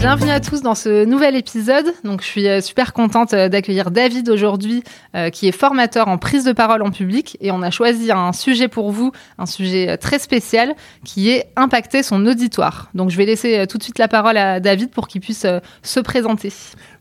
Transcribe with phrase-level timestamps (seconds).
[0.00, 1.92] Bienvenue à tous dans ce nouvel épisode.
[2.04, 4.82] Donc, je suis euh, super contente euh, d'accueillir David aujourd'hui,
[5.14, 7.36] euh, qui est formateur en prise de parole en public.
[7.42, 10.74] Et on a choisi un sujet pour vous, un sujet très spécial,
[11.04, 12.88] qui est impacter son auditoire.
[12.94, 15.46] Donc, je vais laisser tout de suite la parole à David pour qu'il puisse
[15.82, 16.50] se présenter.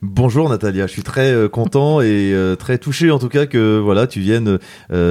[0.02, 4.22] Bonjour Natalia, je suis très content et très touché en tout cas que voilà tu
[4.22, 4.58] viennes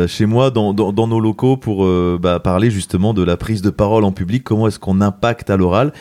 [0.07, 1.87] chez moi dans, nos locaux pour
[2.19, 4.45] bah, parler justement de la prise de parole en public.
[4.45, 5.93] Comment est-ce qu'on impacte à l'oral?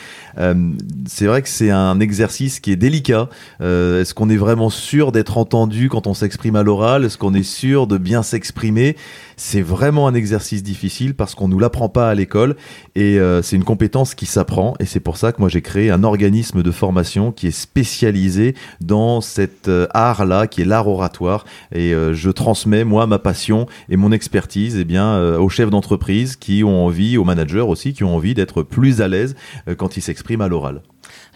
[1.06, 3.28] C'est vrai que c'est un exercice qui est délicat.
[3.60, 7.04] Euh, est-ce qu'on est vraiment sûr d'être entendu quand on s'exprime à l'oral?
[7.04, 8.96] Est-ce qu'on est sûr de bien s'exprimer?
[9.40, 12.56] C'est vraiment un exercice difficile parce qu'on nous l'apprend pas à l'école
[12.96, 14.74] et euh, c'est une compétence qui s'apprend.
[14.80, 18.56] Et c'est pour ça que moi j'ai créé un organisme de formation qui est spécialisé
[18.80, 21.44] dans cet euh, art-là, qui est l'art oratoire.
[21.72, 26.84] Et je transmets moi ma passion et mon expertise, eh aux chefs d'entreprise qui ont
[26.84, 29.36] envie, aux managers aussi, qui ont envie d'être plus à l'aise
[29.76, 30.82] quand ils s'expriment à l'oral.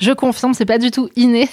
[0.03, 1.49] Je confirme, c'est pas du tout inné.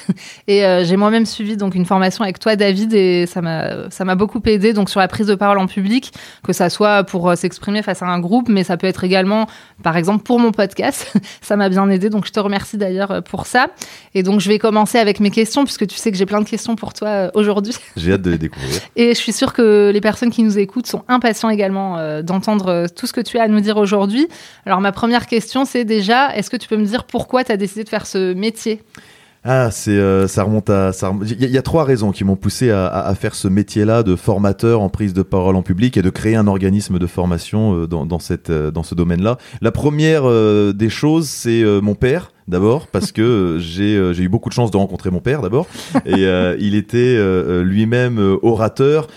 [0.47, 4.05] Et euh, j'ai moi-même suivi donc une formation avec toi, David, et ça m'a ça
[4.05, 6.11] m'a beaucoup aidé donc sur la prise de parole en public,
[6.44, 9.45] que ça soit pour euh, s'exprimer face à un groupe, mais ça peut être également,
[9.83, 11.14] par exemple, pour mon podcast.
[11.42, 13.67] ça m'a bien aidé, donc je te remercie d'ailleurs euh, pour ça.
[14.16, 16.50] Et donc je vais commencer avec mes questions, puisque tu sais que j'ai plein de
[16.50, 17.75] questions pour toi aujourd'hui.
[17.97, 18.81] J'ai hâte de les découvrir.
[18.95, 23.05] et je suis sûre que les personnes qui nous écoutent sont impatients également d'entendre tout
[23.05, 24.27] ce que tu as à nous dire aujourd'hui.
[24.66, 27.58] Alors ma première question, c'est déjà, est-ce que tu peux me dire pourquoi tu as
[27.58, 28.82] décidé de faire ce métier
[29.44, 31.14] ah, c'est euh, ça remonte à ça.
[31.23, 34.89] Il y, a trois raisons qui m'ont poussé à, faire ce métier-là de formateur en
[34.89, 38.50] prise de parole en public et de créer un organisme de formation euh, dans, cette
[38.50, 39.38] euh, dans ce domaine-là.
[39.61, 40.23] La première
[40.73, 44.71] des choses, c'est mon père d'abord parce que euh, euh, j'ai eu beaucoup de chance
[44.71, 45.67] de rencontrer mon père d'abord.
[46.05, 47.17] Et euh, il était
[47.64, 49.08] lui-même orateur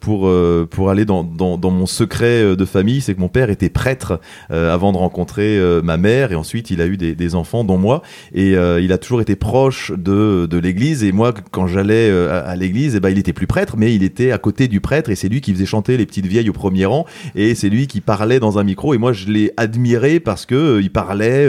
[0.00, 0.30] pour
[0.70, 3.00] pour aller dans, dans, mon secret de famille.
[3.00, 4.20] C'est que mon père était prêtre
[4.50, 6.32] avant de rencontrer ma mère.
[6.32, 8.02] Et ensuite il a eu des, des enfants dont moi.
[8.34, 11.04] Et il a toujours été proche de, de l'église.
[11.04, 14.02] Et moi quand j'allais à, l'église et eh ben il était plus prêtre mais il
[14.02, 15.10] était à côté du prêtre.
[15.10, 17.06] Et c'est lui qui faisait chanter les petites vieilles au premier rang.
[17.34, 18.94] Et c'est lui qui parlait dans un micro.
[18.94, 21.48] Et moi je l'ai admiré parce que il parlait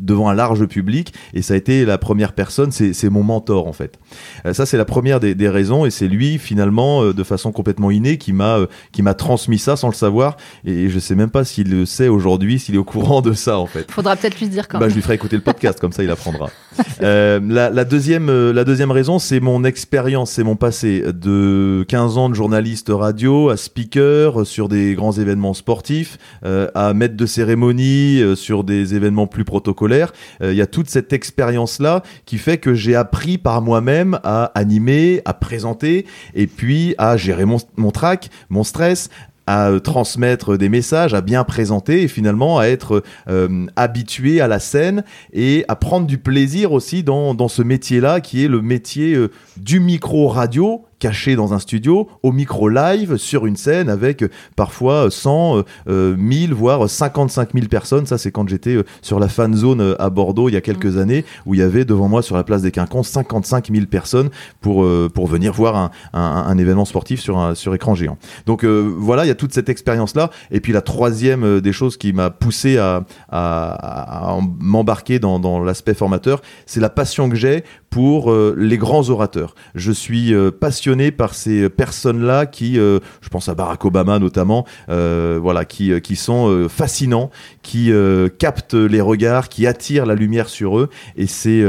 [0.00, 3.72] devant un large public et ça a été la première personne, c'est mon mentor en
[3.72, 3.98] fait.
[4.46, 7.90] Euh, ça c'est la première des, raisons et c'est lui finalement euh, de façon complètement
[7.90, 11.30] innée qui m'a euh, qui m'a transmis ça sans le savoir et je sais même
[11.30, 13.90] pas s'il le sait aujourd'hui, s'il est au courant de ça en fait.
[13.90, 16.10] Faudra peut-être lui dire quand bah, Je lui ferai écouter le podcast comme ça il
[16.10, 16.50] apprendra.
[17.00, 22.34] la, deuxième la deuxième raison c'est mon expérience, c'est mon passé de 15 ans de
[22.34, 28.94] journaliste radio à speaker sur des grands événements sportifs, à maître de cérémonie sur des
[28.94, 30.12] événements plus protocolaires
[30.42, 34.52] euh, il y a toute cette expérience-là qui fait que j'ai appris par moi-même à
[34.54, 39.10] animer, à présenter, et puis à gérer mon, mon trac, mon stress,
[39.46, 44.48] à euh, transmettre des messages, à bien présenter et finalement à être euh, habitué à
[44.48, 48.62] la scène et à prendre du plaisir aussi dans, dans ce métier-là qui est le
[48.62, 49.18] métier
[49.58, 54.28] du micro radio caché dans un studio, au micro live, sur une scène, avec euh,
[54.56, 58.06] parfois 100, 1000, voire 55 000 personnes.
[58.06, 60.60] Ça, c'est quand j'étais euh, sur la fan zone euh, à Bordeaux il y a
[60.60, 63.86] quelques années, où il y avait devant moi sur la place des Quinconces 55 000
[63.86, 68.18] personnes pour, pour venir voir un, un, événement sportif sur, un, sur écran géant.
[68.46, 70.30] Donc voilà, il y a toute cette expérience-là.
[70.50, 75.94] Et puis la troisième des choses qui m'a poussé à, à, m'embarquer dans, dans l'aspect
[75.94, 79.54] formateur, c'est la passion que j'ai pour les grands orateurs.
[79.74, 80.83] Je suis passionné
[81.16, 86.00] par ces personnes-là qui, euh, je pense à Barack Obama notamment, euh, voilà, qui, euh,
[86.00, 87.30] qui sont fascinants,
[87.62, 87.90] qui
[88.38, 90.90] captent les regards, qui attirent la lumière sur eux.
[91.16, 91.64] Et c'est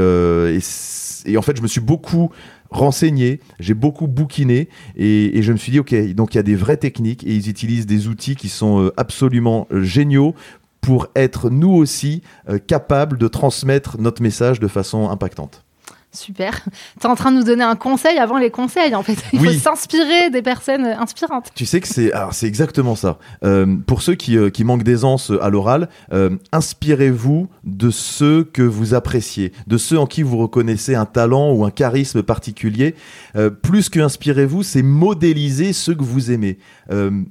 [1.28, 2.30] et, en fait, je me suis beaucoup
[2.70, 6.54] renseigné, j'ai beaucoup bouquiné et, je me suis dit, ok, donc il y a des
[6.54, 10.34] vraies techniques et ils utilisent des outils qui sont absolument géniaux
[10.80, 12.22] pour être nous aussi
[12.66, 15.65] capables de transmettre notre message de façon impactante.
[16.16, 16.60] Super.
[17.00, 19.16] Tu es en train de nous donner un conseil avant les conseils, en fait.
[19.32, 21.50] Il faut s'inspirer des personnes inspirantes.
[21.54, 23.18] Tu sais que c'est c'est exactement ça.
[23.44, 28.62] Euh, pour ceux qui, euh, qui manquent d'aisance à l'oral, euh, inspirez-vous de ceux que
[28.62, 32.94] vous appréciez, de ceux en qui vous reconnaissez un talent ou un charisme particulier.
[33.62, 36.58] plus que inspirez-vous, c'est modéliser ceux que vous aimez.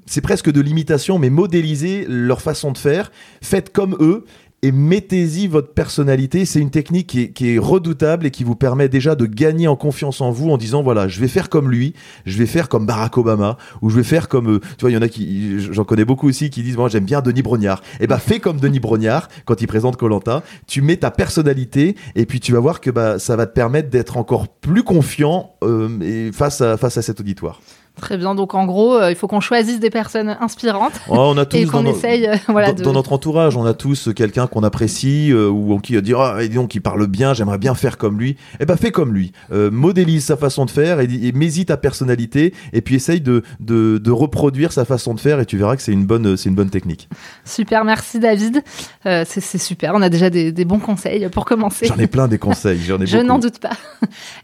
[0.06, 3.12] c'est presque de l'imitation, mais modéliser leur façon de faire.
[3.42, 4.26] Faites comme eux
[4.66, 6.44] et mettez-y votre personnalité.
[6.46, 10.22] C'est une technique qui est, redoutable et qui vous permet déjà de gagner en confiance
[10.22, 11.94] en vous en disant voilà, je vais faire comme lui,
[12.26, 14.96] je vais faire comme Barack Obama ou je vais faire comme euh, tu vois, il
[14.96, 17.84] y en a qui j'en connais beaucoup aussi qui disent moi j'aime bien Denis Brognard.
[18.00, 21.96] Et eh ben fais comme Denis Brognard quand il présente Colanta, tu mets ta personnalité
[22.16, 25.52] et puis tu vas voir que bah ça va te permettre d'être encore plus confiant
[25.64, 27.62] euh, face à face à cet auditoire.
[28.00, 28.36] Très bien.
[28.36, 30.94] Donc en gros, euh, il faut qu'on choisisse des personnes inspirantes.
[31.08, 34.48] on a tous et qu'on essaye, euh, voilà, dans, notre entourage, on a tous quelqu'un
[34.48, 37.98] qu'on apprécie euh, ou qui dit ah et donc il parle bien, j'aimerais bien faire
[37.98, 38.36] comme lui.
[38.60, 39.32] Eh ben fais comme lui.
[39.52, 44.12] modélise sa façon de faire et, et ta personnalité et puis essaye de, de, de,
[44.12, 46.70] reproduire sa façon de faire et tu verras que c'est une bonne c'est une bonne
[46.70, 47.08] technique.
[47.46, 48.62] Super, merci David.
[49.04, 49.94] c'est super.
[49.96, 51.86] On a déjà des, des, bons conseils pour commencer.
[51.86, 52.82] J'en ai plein des conseils.
[52.82, 53.72] J'en ai Je n'en doute pas.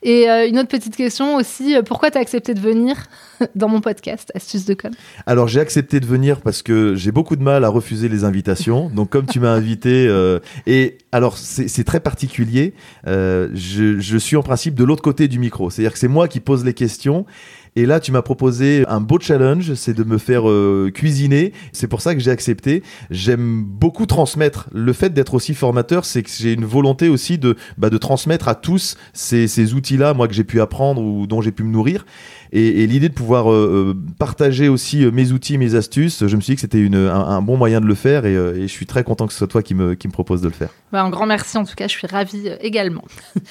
[0.03, 1.75] Et une autre petite question aussi.
[1.85, 2.95] Pourquoi tu as accepté de venir?
[3.55, 4.91] dans mon podcast Astuces de com
[5.25, 8.89] Alors j'ai accepté de venir parce que j'ai beaucoup de mal à refuser les invitations.
[8.89, 12.73] Donc comme tu m'as invité, euh, et alors c'est très particulier,
[13.07, 15.69] euh, je, je suis en principe de l'autre côté du micro.
[15.69, 17.25] C'est-à-dire que c'est moi qui pose les questions
[17.77, 21.53] et là, tu m'as proposé un beau challenge, c'est de me faire euh, cuisiner.
[21.71, 22.83] C'est pour ça que j'ai accepté.
[23.09, 24.67] J'aime beaucoup transmettre.
[24.73, 28.49] Le fait d'être aussi formateur, c'est que j'ai une volonté aussi de, bah, de transmettre
[28.49, 31.71] à tous ces, ces outils-là, moi, que j'ai pu apprendre ou dont j'ai pu me
[31.71, 32.05] nourrir.
[32.53, 36.41] Et, et l'idée de pouvoir euh, euh, partager aussi mes outils, mes astuces, je me
[36.41, 38.85] suis dit que c'était un, un, bon moyen de le faire et, et, je suis
[38.85, 40.69] très content que ce soit toi qui me, qui me propose de le faire.
[40.91, 43.03] Bah, un grand merci en tout cas, je suis ravie également.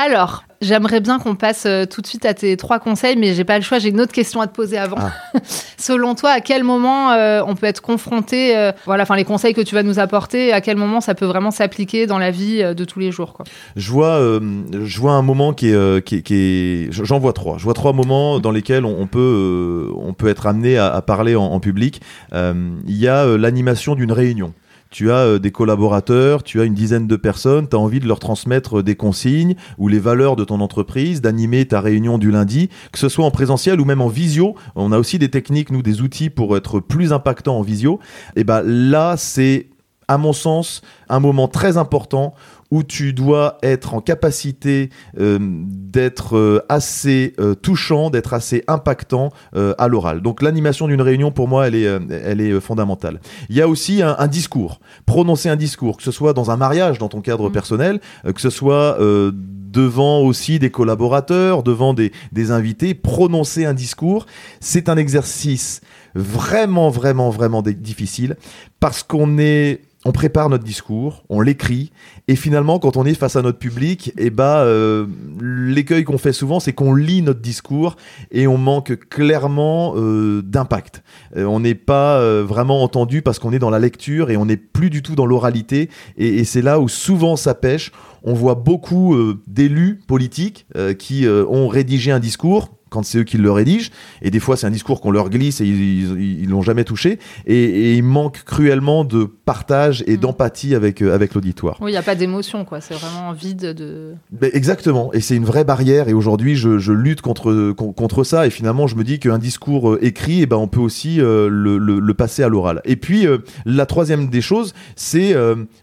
[0.00, 3.42] Alors, j'aimerais bien qu'on passe euh, tout de suite à tes trois conseils, mais j'ai
[3.42, 3.80] pas le choix.
[3.80, 4.96] J'ai une autre question à te poser avant.
[4.96, 5.10] Ah.
[5.76, 9.54] Selon toi, à quel moment euh, on peut être confronté, euh, voilà, enfin les conseils
[9.54, 12.62] que tu vas nous apporter, à quel moment ça peut vraiment s'appliquer dans la vie
[12.62, 13.44] de tous les jours, quoi?
[13.74, 17.58] Je vois, je vois un moment qui est, qui qui j'en vois trois.
[17.58, 21.44] Je vois trois moments dans lesquels on, peut, on peut être amené à, parler en,
[21.44, 22.00] en public.
[22.32, 24.54] Il y a l'animation d'une réunion
[24.90, 28.06] tu as euh, des collaborateurs, tu as une dizaine de personnes, tu as envie de
[28.06, 32.30] leur transmettre euh, des consignes ou les valeurs de ton entreprise, d'animer ta réunion du
[32.30, 34.54] lundi, que ce soit en présentiel ou même en visio.
[34.74, 37.98] On a aussi des techniques, nous, des outils pour être plus impactant en visio.
[38.36, 39.68] Et ben là, c'est
[40.08, 40.80] à mon sens,
[41.10, 42.34] un moment très important
[42.70, 49.30] où tu dois être en capacité euh, d'être euh, assez euh, touchant, d'être assez impactant
[49.54, 50.20] à l'oral.
[50.20, 51.84] Donc l'animation d'une réunion, pour moi, elle est,
[52.24, 53.20] elle est fondamentale.
[53.48, 56.98] Il y a aussi un, discours, prononcer un discours, que ce soit dans un mariage,
[56.98, 57.52] dans ton cadre mmh.
[57.52, 64.26] personnel, que ce soit devant aussi des collaborateurs, devant des, des invités, prononcer un discours,
[64.60, 65.80] c'est un exercice
[66.14, 68.36] vraiment, vraiment, vraiment difficile
[68.80, 71.90] parce qu'on est on prépare notre discours, on l'écrit,
[72.28, 75.06] et finalement, quand on est face à notre public, et eh bah, euh,
[75.40, 77.96] l'écueil qu'on fait souvent, c'est qu'on lit notre discours
[78.30, 81.02] et on manque clairement euh, d'impact.
[81.36, 84.56] Euh, on n'est pas vraiment entendu parce qu'on est dans la lecture et on n'est
[84.56, 87.90] plus du tout dans l'oralité, et, et c'est là où souvent ça pêche.
[88.22, 89.16] On voit beaucoup
[89.46, 90.66] d'élus politiques
[90.98, 93.90] qui ont rédigé un discours quand c'est eux qui le rédigent.
[94.22, 97.18] Et des fois, c'est un discours qu'on leur glisse et ils, l'ont jamais touché.
[97.46, 100.20] Et, il manque cruellement de partage et mm.
[100.20, 101.76] d'empathie avec, euh, avec l'auditoire.
[101.80, 102.80] Oui, il n'y a pas d'émotion, quoi.
[102.80, 104.14] C'est vraiment vide de.
[104.52, 105.12] Exactement.
[105.12, 106.08] Et c'est une vraie barrière.
[106.08, 108.46] Et aujourd'hui, je, je, lutte contre, contre ça.
[108.46, 111.48] Et finalement, je me dis qu'un discours euh, écrit, eh ben, on peut aussi euh,
[111.48, 112.80] le, le, passer à l'oral.
[112.84, 113.26] Et puis,
[113.64, 115.36] la troisième des choses, c'est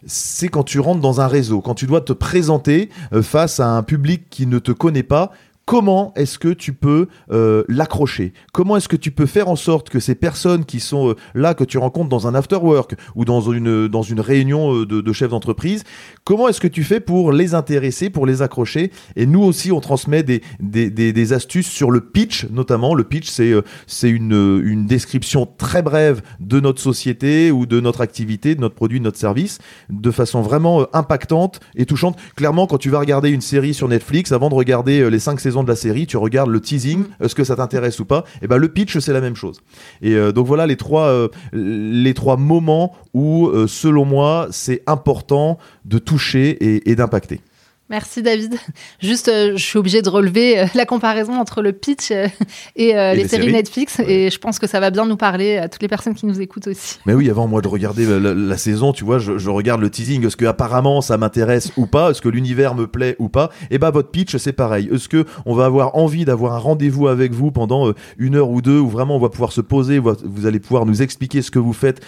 [0.06, 2.90] c'est quand tu rentres dans un réseau, quand tu dois te présenter
[3.22, 5.32] face à un public qui ne te connaît pas
[5.66, 8.34] comment est-ce que tu peux euh, l'accrocher?
[8.54, 11.54] Comment est-ce que tu peux faire en sorte que ces personnes qui sont euh, là,
[11.54, 15.02] que tu rencontres dans un after work ou dans une, dans une réunion euh, de,
[15.02, 15.84] de chefs d'entreprise,
[16.24, 18.92] comment est-ce que tu fais pour les intéresser, pour les accrocher?
[19.16, 22.94] Et nous aussi, on transmet des, des, des, des astuces sur le pitch, notamment.
[22.94, 28.54] Le pitch, c'est une, une description très brève de notre société ou de notre activité,
[28.56, 29.58] de notre produit, de notre service,
[29.90, 32.18] de façon vraiment impactante et touchante.
[32.36, 35.55] Clairement, quand tu vas regarder une série sur Netflix, avant de regarder les cinq saisons
[35.64, 37.24] de la série, tu regardes le teasing, mm.
[37.24, 39.62] est-ce que ça t'intéresse ou pas Et eh ben le pitch c'est la même chose.
[40.02, 44.84] Et euh, donc voilà les trois euh, les trois moments où euh, selon moi c'est
[44.88, 46.58] important de toucher
[46.90, 47.42] et d'impacter.
[47.88, 48.56] Merci David.
[49.00, 52.28] Juste, euh, je suis obligée de relever euh, la comparaison entre le pitch euh,
[52.76, 55.84] et, les, séries, Netflix, et je pense que ça va bien nous parler à toutes
[55.84, 56.98] les personnes qui nous écoutent aussi.
[57.06, 60.26] Mais oui, avant moi de regarder la, saison, tu vois, je, regarde le teasing.
[60.26, 62.10] Est-ce que apparemment ça m'intéresse ou pas?
[62.10, 63.52] Est-ce que l'univers me plaît ou pas?
[63.64, 64.90] Et eh bah ben, votre pitch c'est pareil.
[64.92, 68.64] Est-ce que on va avoir envie d'avoir un rendez-vous avec vous pendant une heure ou
[68.64, 71.60] deux, où vraiment on va pouvoir se poser, vous allez pouvoir nous expliquer ce que
[71.60, 72.02] vous faites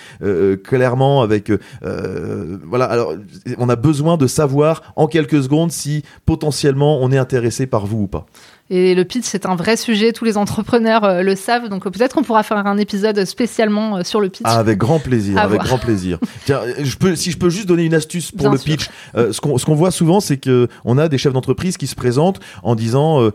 [0.63, 2.85] clairement avec, voilà.
[2.85, 3.13] Alors,
[3.59, 8.03] on a besoin de savoir en quelques secondes si potentiellement on est intéressé par vous
[8.03, 8.25] ou pas.
[8.69, 10.11] Et le pitch, c'est un vrai sujet.
[10.11, 11.69] Tous les entrepreneurs euh, le savent.
[11.69, 14.43] Donc peut-être qu'on pourra faire un épisode spécialement euh, sur le pitch.
[14.43, 16.19] Ah, avec grand plaisir, avec grand plaisir.
[16.45, 18.89] Tiens, je peux, si je peux juste donner une astuce pour le pitch.
[19.15, 22.39] Euh, ce qu'on voit souvent, c'est que on a des chefs d'entreprise qui se présentent
[22.63, 23.31] en disant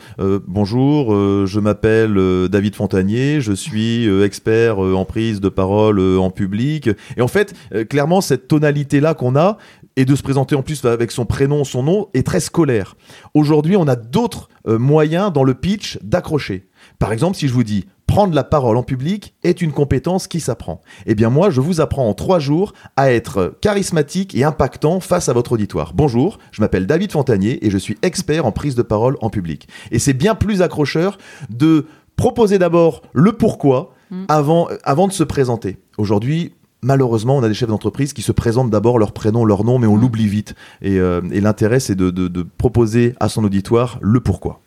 [0.46, 1.14] bonjour,
[1.46, 6.90] je m'appelle David Fontanier, je suis expert en prise de parole en public.
[7.16, 7.54] Et en fait,
[7.88, 9.58] clairement, cette tonalité là qu'on a,
[9.96, 12.96] et de se présenter en plus avec son prénom, son nom, est très scolaire.
[13.34, 16.68] Aujourd'hui, on a d'autres euh, moyens dans le pitch d'accrocher.
[16.98, 20.38] Par exemple, si je vous dis prendre la parole en public est une compétence qui
[20.40, 20.82] s'apprend.
[21.06, 25.30] Eh bien moi, je vous apprends en trois jours à être charismatique et impactant face
[25.30, 25.94] à votre auditoire.
[25.94, 29.66] Bonjour, je m'appelle David Fontanier et je suis expert en prise de parole en public.
[29.92, 31.16] Et c'est bien plus accrocheur
[31.48, 34.24] de proposer d'abord le pourquoi mm.
[34.28, 35.78] avant, avant de se présenter.
[35.96, 39.78] Aujourd'hui, malheureusement, on a des chefs d'entreprise qui se présentent d'abord leur prénom, leur nom,
[39.78, 40.00] mais on mm.
[40.00, 40.54] l'oublie vite.
[40.84, 44.60] Euh, et, l'intérêt, c'est de, proposer à son auditoire le pourquoi.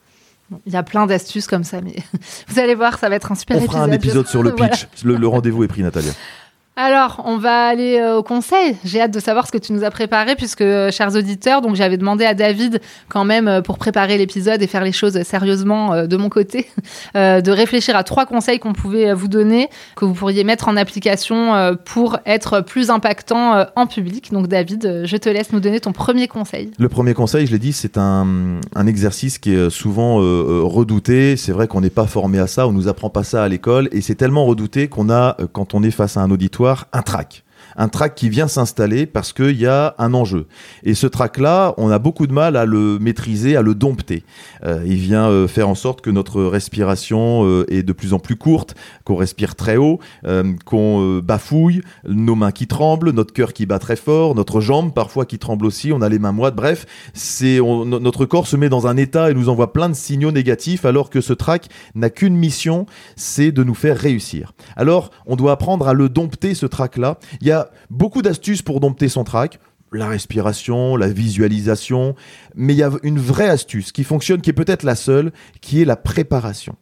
[0.65, 1.95] Il y a plein d'astuces comme ça, mais
[2.47, 3.69] vous allez voir, ça va être un super épisode.
[3.69, 4.87] On fera un épisode sur le pitch.
[5.03, 6.11] le rendez-vous est pris, Natalia.
[6.77, 8.75] Alors, on va aller euh, au conseil.
[8.83, 11.75] J'ai hâte de savoir ce que tu nous as préparé, puisque, euh, chers auditeurs, donc
[11.75, 16.05] j'avais demandé à David, quand même, euh, pour préparer l'épisode et faire les choses sérieusement
[16.05, 16.67] de mon côté,
[17.15, 21.75] de réfléchir à trois conseils qu'on pouvait vous donner, que vous pourriez mettre en application
[21.85, 24.31] pour être plus impactant en public.
[24.33, 26.71] Donc, David, je te laisse nous donner ton premier conseil.
[26.77, 31.37] Le premier conseil, je l'ai dit, c'est un, un, exercice qui est souvent redouté.
[31.37, 33.87] C'est vrai qu'on n'est pas formé à ça, on nous apprend pas ça à l'école,
[33.91, 37.44] et c'est tellement redouté qu'on a, quand on est face à un auditoire, un track
[37.75, 40.47] un track qui vient s'installer parce qu'il y a un enjeu.
[40.83, 44.23] Et ce track-là, on a beaucoup de mal à le maîtriser, à le dompter.
[44.63, 48.19] Euh, il vient euh, faire en sorte que notre respiration euh, est de plus en
[48.19, 49.99] plus courte, qu'on respire très haut,
[50.65, 55.25] qu'on bafouille, nos mains qui tremblent, notre cœur qui bat très fort, notre jambe parfois
[55.25, 56.55] qui tremble aussi, on a les mains moites.
[56.55, 60.31] Bref, c'est notre corps se met dans un état et nous envoie plein de signaux
[60.31, 64.53] négatifs alors que ce track n'a qu'une mission, c'est de nous faire réussir.
[64.75, 67.17] Alors, on doit apprendre à le dompter ce track-là.
[67.41, 69.59] Il y a beaucoup d'astuces pour dompter son trac.
[69.91, 72.15] La respiration, la visualisation,
[72.55, 75.31] mais il y a une vraie astuce qui fonctionne, qui est peut-être la seule,
[75.61, 76.75] qui est la préparation.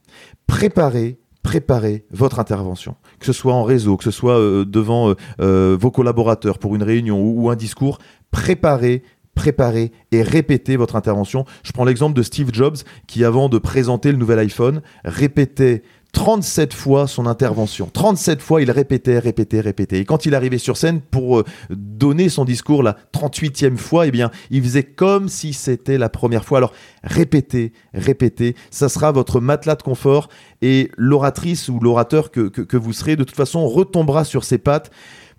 [0.47, 5.15] Préparer, préparer votre intervention, que ce soit en réseau, que ce soit euh, devant euh,
[5.41, 7.99] euh, vos collaborateurs pour une réunion ou, un discours,
[8.31, 9.03] préparez,
[9.35, 11.45] préparer et répéter votre intervention.
[11.63, 15.83] Je prends l'exemple de Steve Jobs qui, avant de présenter le nouvel iPhone, répétait
[16.13, 17.89] 37 fois son intervention.
[17.91, 19.99] 37 fois, il répétait, répétait, répétait.
[19.99, 24.11] Et quand il arrivait sur scène pour euh, donner son discours la 38e fois, eh
[24.11, 26.59] bien, il faisait comme si c'était la première fois.
[26.59, 28.55] Alors, répétez, répétez.
[28.69, 30.29] Ça sera votre matelas de confort
[30.61, 34.91] et l'oratrice ou l'orateur que, que vous serez, de toute façon, retombera sur ses pattes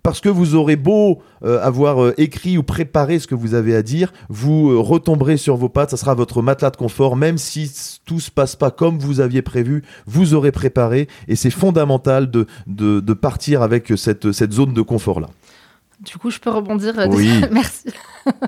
[0.05, 3.75] parce que vous aurez beau euh, avoir euh, écrit ou préparé ce que vous avez
[3.75, 7.39] à dire, vous euh, retomberez sur vos pattes, ça sera votre matelas de confort, même
[7.39, 7.71] si
[8.05, 12.45] tout se passe pas comme vous aviez prévu, vous aurez préparé, et c'est fondamental de,
[12.67, 15.29] de, de, partir avec cette, cette zone de confort-là.
[16.05, 16.93] Du coup, je peux rebondir.
[17.09, 17.29] Oui.
[17.51, 17.89] Merci.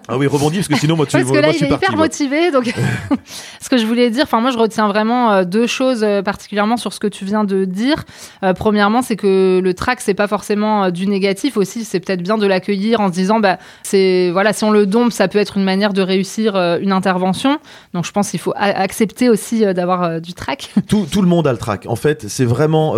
[0.08, 2.52] Ah oui, rebondis parce que sinon moi tu Parce que là, il est hyper motivé.
[2.52, 2.74] Donc,
[3.62, 6.78] ce que je voulais dire, enfin moi je retiens vraiment euh, deux choses euh, particulièrement
[6.78, 8.04] sur ce que tu viens de dire.
[8.44, 11.84] Euh, premièrement, c'est que le track c'est pas forcément du négatif aussi.
[11.84, 15.12] C'est peut-être bien de l'accueillir en se disant bah c'est voilà si on le dompe,
[15.12, 17.60] ça peut être une manière de réussir une intervention.
[17.94, 20.74] Donc je pense qu'il faut accepter aussi d'avoir du track.
[20.88, 21.86] Tout, tout, le monde a le track.
[21.88, 22.96] En fait, c'est vraiment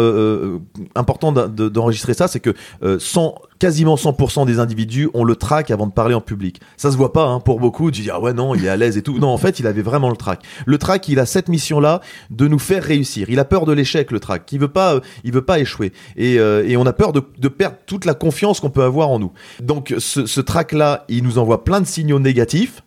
[0.95, 2.27] important d'enregistrer ça.
[2.27, 2.53] C'est que
[2.99, 6.61] sans quasiment 100% des individus ont le track avant de parler en public.
[6.77, 7.91] Ça se voit pas hein, pour beaucoup.
[7.91, 9.19] Tu dis ah ouais non, il est à l'aise et tout.
[9.19, 10.41] Non, en fait, il avait vraiment le track.
[10.65, 13.29] Le track, il a cette mission-là de nous faire réussir.
[13.29, 14.51] Il a peur de l'échec, le track.
[14.51, 15.91] Il veut pas, euh, il veut pas échouer.
[16.15, 19.09] Et, euh, et on a peur de, de, perdre toute la confiance qu'on peut avoir
[19.09, 19.31] en nous.
[19.61, 22.83] Donc ce, ce track-là, il nous envoie plein de signaux négatifs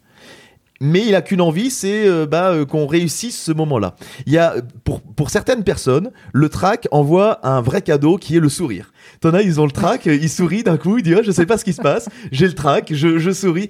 [0.83, 3.95] mais il a qu'une envie, c'est euh, bah, qu'on réussisse ce moment-là.
[4.27, 8.49] Il y a pour, certaines personnes, le track envoie un vrai cadeau qui est le
[8.49, 8.93] sourire.
[9.21, 11.47] T'en as, ils ont le trac, ils sourient d'un coup, ils disent, oh, je sais
[11.47, 13.69] pas ce qui se passe, j'ai le trac, je, je souris.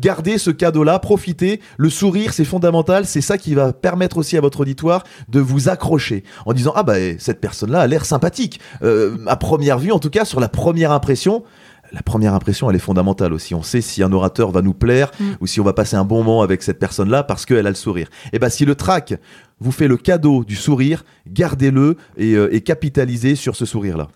[0.00, 1.60] Gardez ce cadeau-là, profitez.
[1.76, 5.68] Le sourire, c'est fondamental, c'est ça qui va permettre aussi à votre auditoire de vous
[5.68, 8.60] accrocher en disant, ah bah, cette personne-là a l'air sympathique.
[8.82, 11.44] Euh, à première vue, en tout cas, sur la première impression,
[11.92, 13.54] la première impression, elle est fondamentale aussi.
[13.54, 15.24] On sait si un orateur va nous plaire mm.
[15.40, 17.74] ou si on va passer un bon moment avec cette personne-là parce qu'elle a le
[17.74, 18.08] sourire.
[18.26, 19.14] Et eh ben, si le trac
[19.60, 24.08] vous fait le cadeau du sourire, gardez-le et, euh, et capitalisez sur ce sourire-là.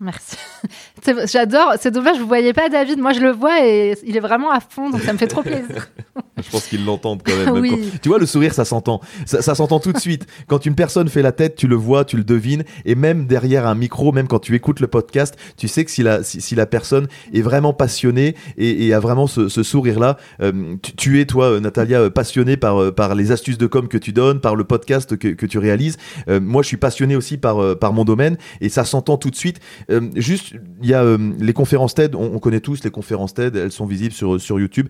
[0.00, 0.36] Merci.
[1.26, 1.74] J'adore.
[1.80, 2.98] C'est dommage, vous voyez pas David.
[2.98, 5.42] Moi, je le vois et il est vraiment à fond, donc ça me fait trop
[5.42, 5.88] plaisir.
[6.44, 7.54] Je pense qu'ils l'entendent quand même.
[7.62, 7.70] Oui.
[7.70, 9.00] Quand- Tu vois, le sourire, ça s'entend.
[9.26, 10.26] Ça, ça s'entend tout de suite.
[10.48, 12.64] Quand une personne fait la tête, tu le vois, tu le devines.
[12.84, 16.02] Et même derrière un micro, même quand tu écoutes le podcast, tu sais que si
[16.02, 20.16] la, si, si la personne est vraiment passionnée et, et a vraiment ce, ce sourire-là,
[20.42, 23.88] euh, tu, tu es, toi, euh, Natalia, euh, passionné par, par les astuces de com
[23.88, 25.96] que tu donnes, par le podcast que, que tu réalises.
[26.28, 29.36] Euh, moi, je suis passionné aussi par, par mon domaine et ça s'entend tout de
[29.36, 29.60] suite.
[30.16, 31.04] Juste, il y a
[31.38, 34.58] les conférences TED, on, on connaît tous les conférences TED, elles sont visibles sur, sur
[34.58, 34.88] YouTube.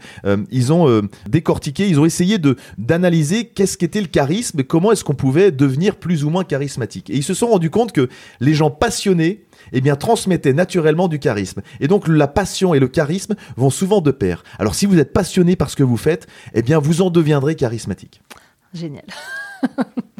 [0.50, 1.02] Ils ont euh,
[1.44, 5.52] décortiqué, ils ont essayé de d'analyser qu'est-ce qu'était le charisme et comment est-ce qu'on pouvait
[5.52, 7.10] devenir plus ou moins charismatique.
[7.10, 8.08] Et ils se sont rendus compte que
[8.40, 11.60] les gens passionnés eh bien, transmettaient naturellement du charisme.
[11.80, 14.42] Et donc, la passion et le charisme vont souvent de pair.
[14.58, 17.56] Alors, si vous êtes passionné par ce que vous faites, eh bien, vous en deviendrez
[17.56, 18.22] charismatique.
[18.72, 19.04] Génial.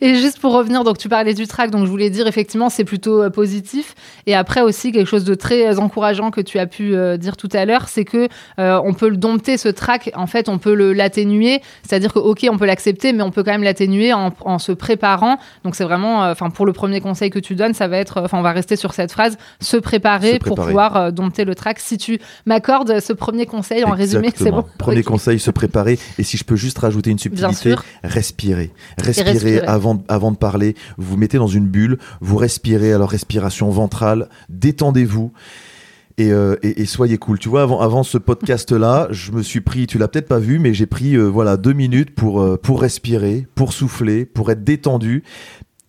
[0.00, 2.84] Et juste pour revenir, donc tu parlais du track, donc je voulais dire effectivement c'est
[2.84, 3.94] plutôt euh, positif.
[4.26, 7.36] Et après aussi quelque chose de très euh, encourageant que tu as pu euh, dire
[7.36, 8.28] tout à l'heure, c'est que
[8.58, 10.10] euh, on peut le dompter ce track.
[10.14, 13.42] En fait, on peut le l'atténuer, c'est-à-dire que ok, on peut l'accepter, mais on peut
[13.42, 15.38] quand même l'atténuer en, en se préparant.
[15.64, 18.38] Donc c'est vraiment, enfin pour le premier conseil que tu donnes, ça va être, enfin
[18.38, 21.78] on va rester sur cette phrase, se préparer, Se pour pouvoir dompter le track.
[21.78, 24.64] Si tu m'accordes ce premier conseil en résumé, c'est bon.
[24.78, 25.98] Premier conseil, se préparer.
[26.18, 28.70] Et si je peux juste rajouter une subtilité, respirer.
[28.98, 29.60] Respirer, respirer.
[29.66, 30.74] Avant, avant de parler.
[30.98, 35.32] Vous vous mettez dans une bulle, vous respirez, alors respiration ventrale, détendez-vous.
[36.18, 37.38] Et, euh, et- et soyez cool.
[37.38, 40.58] Tu vois, avant, avant ce podcast-là, je me suis pris, tu l'as peut-être pas vu,
[40.58, 44.62] mais j'ai pris euh, voilà deux minutes pour, euh, pour respirer, pour souffler, pour être
[44.64, 45.22] détendu.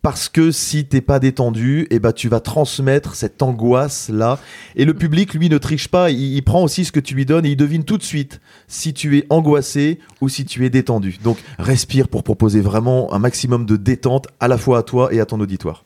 [0.01, 4.39] Parce que si t'es pas détendu, eh ben tu vas transmettre cette angoisse là.
[4.75, 6.09] Et le public, lui, ne triche pas.
[6.09, 8.41] Il, il prend aussi ce que tu lui donnes et il devine tout de suite
[8.67, 11.19] si tu es angoissé ou si tu es détendu.
[11.23, 15.19] Donc respire pour proposer vraiment un maximum de détente à la fois à toi et
[15.19, 15.85] à ton auditoire.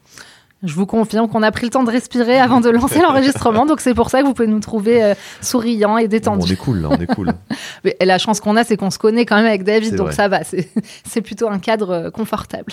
[0.63, 3.81] Je vous confirme qu'on a pris le temps de respirer avant de lancer l'enregistrement, donc
[3.81, 6.53] c'est pour ça que vous pouvez nous trouver euh, souriants et Bon, on détendus.
[6.53, 7.33] est cool là, on est cool.
[7.83, 10.15] Mais la chance qu'on a, c'est qu'on se connaît quand même avec David, donc vrai.
[10.15, 10.69] ça va, c'est
[11.05, 12.71] c'est plutôt un cadre euh, confortable.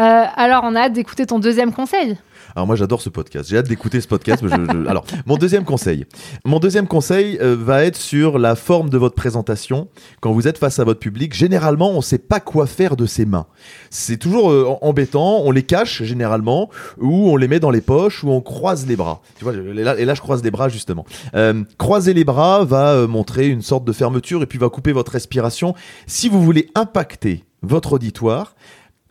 [0.00, 2.16] Euh, alors, on a hâte d'écouter ton deuxième conseil.
[2.54, 3.48] Alors moi j'adore ce podcast.
[3.48, 4.44] J'ai hâte d'écouter ce podcast.
[4.88, 6.06] Alors mon deuxième conseil.
[6.44, 9.88] Mon deuxième conseil euh, va être sur la forme de votre présentation.
[10.20, 13.06] Quand vous êtes face à votre public, généralement on ne sait pas quoi faire de
[13.06, 13.46] ses mains.
[13.90, 15.42] C'est toujours euh, embêtant.
[15.44, 18.96] On les cache généralement ou on les met dans les poches ou on croise les
[18.96, 19.22] bras.
[19.38, 21.04] Tu vois, et là, je croise les bras justement.
[21.34, 25.12] Euh, croiser les bras va montrer une sorte de fermeture et puis va couper votre
[25.12, 25.74] respiration.
[26.06, 28.54] Si vous voulez impacter votre auditoire,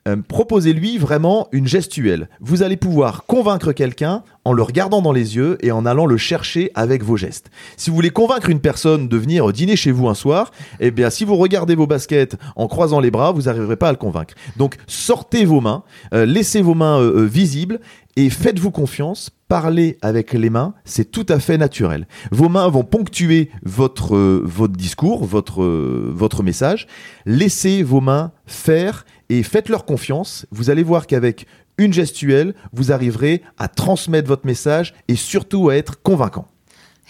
[0.10, 2.30] euh, proposez-lui vraiment une gestuelle.
[2.39, 6.17] Vous allez pouvoir convaincre quelqu'un en le regardant dans les yeux et en allant le
[6.17, 7.52] chercher avec vos gestes.
[7.78, 11.10] Si vous voulez convaincre une personne de venir dîner chez vous un soir, eh bien,
[11.10, 14.34] si vous regardez vos baskets en croisant les bras, vous n'arriverez pas à le convaincre.
[14.58, 17.80] Donc, sortez vos mains, euh, laissez vos mains euh, visibles
[18.15, 19.32] et faites-vous confiance.
[19.48, 22.08] Parler avec les mains, c'est tout à fait naturel.
[22.32, 26.86] Vos mains vont ponctuer votre, votre discours, votre, votre message.
[27.26, 30.46] Laissez vos mains faire et faites-leur confiance.
[30.52, 31.46] Vous allez voir qu'avec
[31.78, 36.48] une gestuelle, vous arriverez à transmettre votre message et surtout à être convaincant.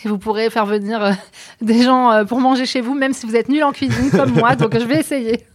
[0.04, 1.12] Et vous pourrez faire venir euh,
[1.62, 4.32] des gens euh, pour manger chez vous, même si vous êtes nul en cuisine comme
[4.32, 5.46] moi, donc je vais essayer.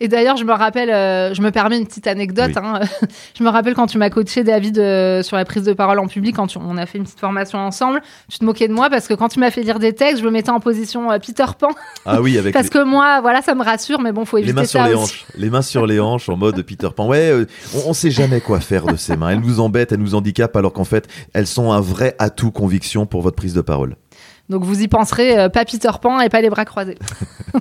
[0.00, 2.52] Et d'ailleurs, je me rappelle, euh, je me permets une petite anecdote.
[2.56, 2.62] Oui.
[2.62, 2.80] hein.
[3.38, 6.06] je me rappelle quand tu m'as coaché, David, euh, sur la prise de parole en
[6.06, 8.00] public, quand tu- on a fait une petite formation ensemble,
[8.30, 10.24] tu te moquais de moi parce que quand tu m'as fait lire des textes, je
[10.24, 11.68] me mettais en position euh, Peter Pan.
[12.06, 14.44] Ah oui, avec Parce les, que moi, voilà, ça me rassure, mais bon, faut les
[14.44, 15.02] éviter mains sur ça les aussi.
[15.02, 15.24] hanches.
[15.36, 17.06] Les mains sur les hanches en mode Peter Pan.
[17.08, 17.32] Ouais,
[17.74, 19.30] on, on sait jamais quoi faire de ces mains.
[19.30, 23.06] Elles nous embêtent, elles nous handicapent alors qu'en fait, elles sont un vrai atout conviction
[23.06, 23.96] pour votre prise de parole.
[24.48, 26.98] Donc vous y penserez, pas Peter Pan et pas les bras croisés.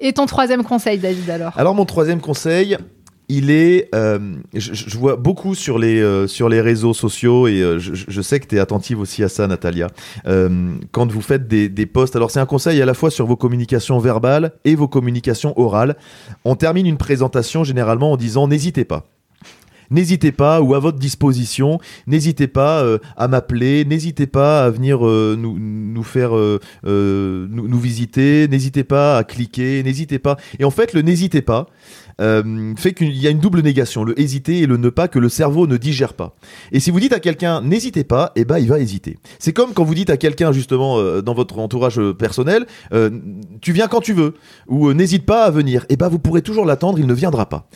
[0.00, 1.52] et ton troisième conseil, David, alors?
[1.56, 2.76] Alors mon troisième conseil,
[3.30, 4.18] il est, euh,
[4.54, 8.46] je, vois beaucoup sur les euh, sur les réseaux sociaux et euh, je, sais que
[8.46, 9.86] tu es attentive aussi à ça, Natalia.
[10.90, 13.36] Quand vous faites des, des posts, alors c'est un conseil à la fois sur vos
[13.36, 15.96] communications verbales et vos communications orales.
[16.44, 19.06] On termine une présentation généralement en disant n'hésitez pas.
[19.90, 25.04] N'hésitez pas, ou à votre disposition, n'hésitez pas euh, à m'appeler, n'hésitez pas à venir
[25.04, 30.36] euh, nous, nous faire euh, nous, nous visiter, n'hésitez pas à cliquer, n'hésitez pas.
[30.60, 31.66] Et en fait, le n'hésitez pas
[32.76, 35.30] fait qu'il y a une double négation, le hésiter et le ne pas que le
[35.30, 36.36] cerveau ne digère pas.
[36.70, 39.16] Et si vous dites à quelqu'un n'hésitez pas, eh ben il va hésiter.
[39.38, 42.66] C'est comme quand vous dites à quelqu'un justement dans votre entourage personnel,
[43.62, 44.34] tu viens quand tu veux,
[44.68, 45.86] ou n'hésite pas à venir.
[45.88, 47.70] Eh ben vous pourrez toujours l'attendre, il ne viendra pas.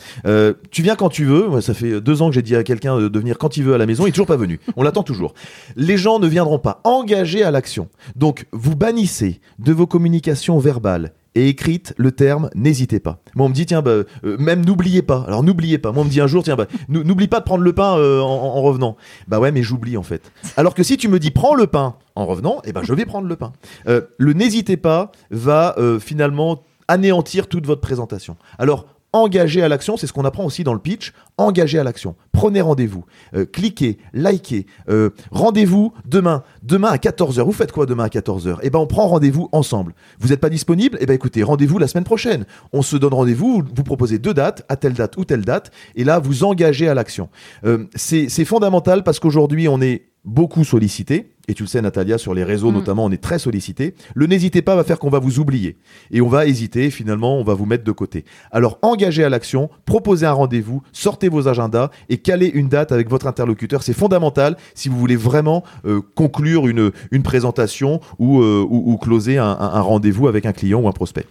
[0.69, 1.59] Tu viens quand tu veux.
[1.61, 3.77] Ça fait deux ans que j'ai dit à quelqu'un de venir quand il veut à
[3.77, 4.59] la maison, il est toujours pas venu.
[4.77, 5.33] On l'attend toujours.
[5.75, 6.79] Les gens ne viendront pas.
[6.85, 7.89] Engagés à l'action.
[8.15, 13.19] Donc, vous bannissez de vos communications verbales et écrites le terme n'hésitez pas.
[13.35, 14.05] Moi, on me dit, tiens, bah, euh,
[14.39, 15.25] même n'oubliez pas.
[15.27, 15.91] Alors, n'oubliez pas.
[15.91, 17.97] Moi, on me dit un jour, tiens, bah, nou- n'oublie pas de prendre le pain
[17.97, 18.95] euh, en, en revenant.
[19.27, 20.31] Bah ouais, mais j'oublie en fait.
[20.55, 23.05] Alors que si tu me dis prends le pain en revenant, eh ben je vais
[23.05, 23.51] prendre le pain.
[23.89, 28.37] Euh, le n'hésitez pas va finalement anéantir toute votre présentation.
[28.59, 32.15] Alors, engagez à l'action, c'est ce qu'on apprend aussi dans le pitch, engagez à l'action.
[32.33, 37.41] Prenez rendez-vous, euh, cliquez, likez, euh, rendez-vous demain, demain à 14h.
[37.43, 39.95] Vous faites quoi demain à 14h Eh ben on prend rendez-vous ensemble.
[40.19, 40.97] Vous n'êtes pas disponible?
[40.99, 42.45] Eh ben écoutez, rendez-vous la semaine prochaine.
[42.73, 46.03] On se donne rendez-vous, vous proposez deux dates, à telle date ou telle date, et
[46.03, 47.29] là vous engagez à l'action.
[47.65, 52.33] Euh, c'est fondamental parce qu'aujourd'hui on est beaucoup sollicité, et tu le sais Natalia, sur
[52.33, 52.75] les réseaux Mm.
[52.75, 53.93] notamment, on est très sollicité.
[54.15, 55.77] Le n'hésitez pas va faire qu'on va vous oublier.
[56.11, 58.25] Et on va hésiter, finalement, on va vous mettre de côté.
[58.51, 63.09] Alors engagez à l'action, proposez un rendez-vous, sortez vos agendas et calez une date avec
[63.09, 63.83] votre interlocuteur.
[63.83, 68.97] C'est fondamental si vous voulez vraiment euh, conclure une, une présentation ou, euh, ou, ou
[68.97, 71.25] closer un rendez-vous avec un client ou un prospect.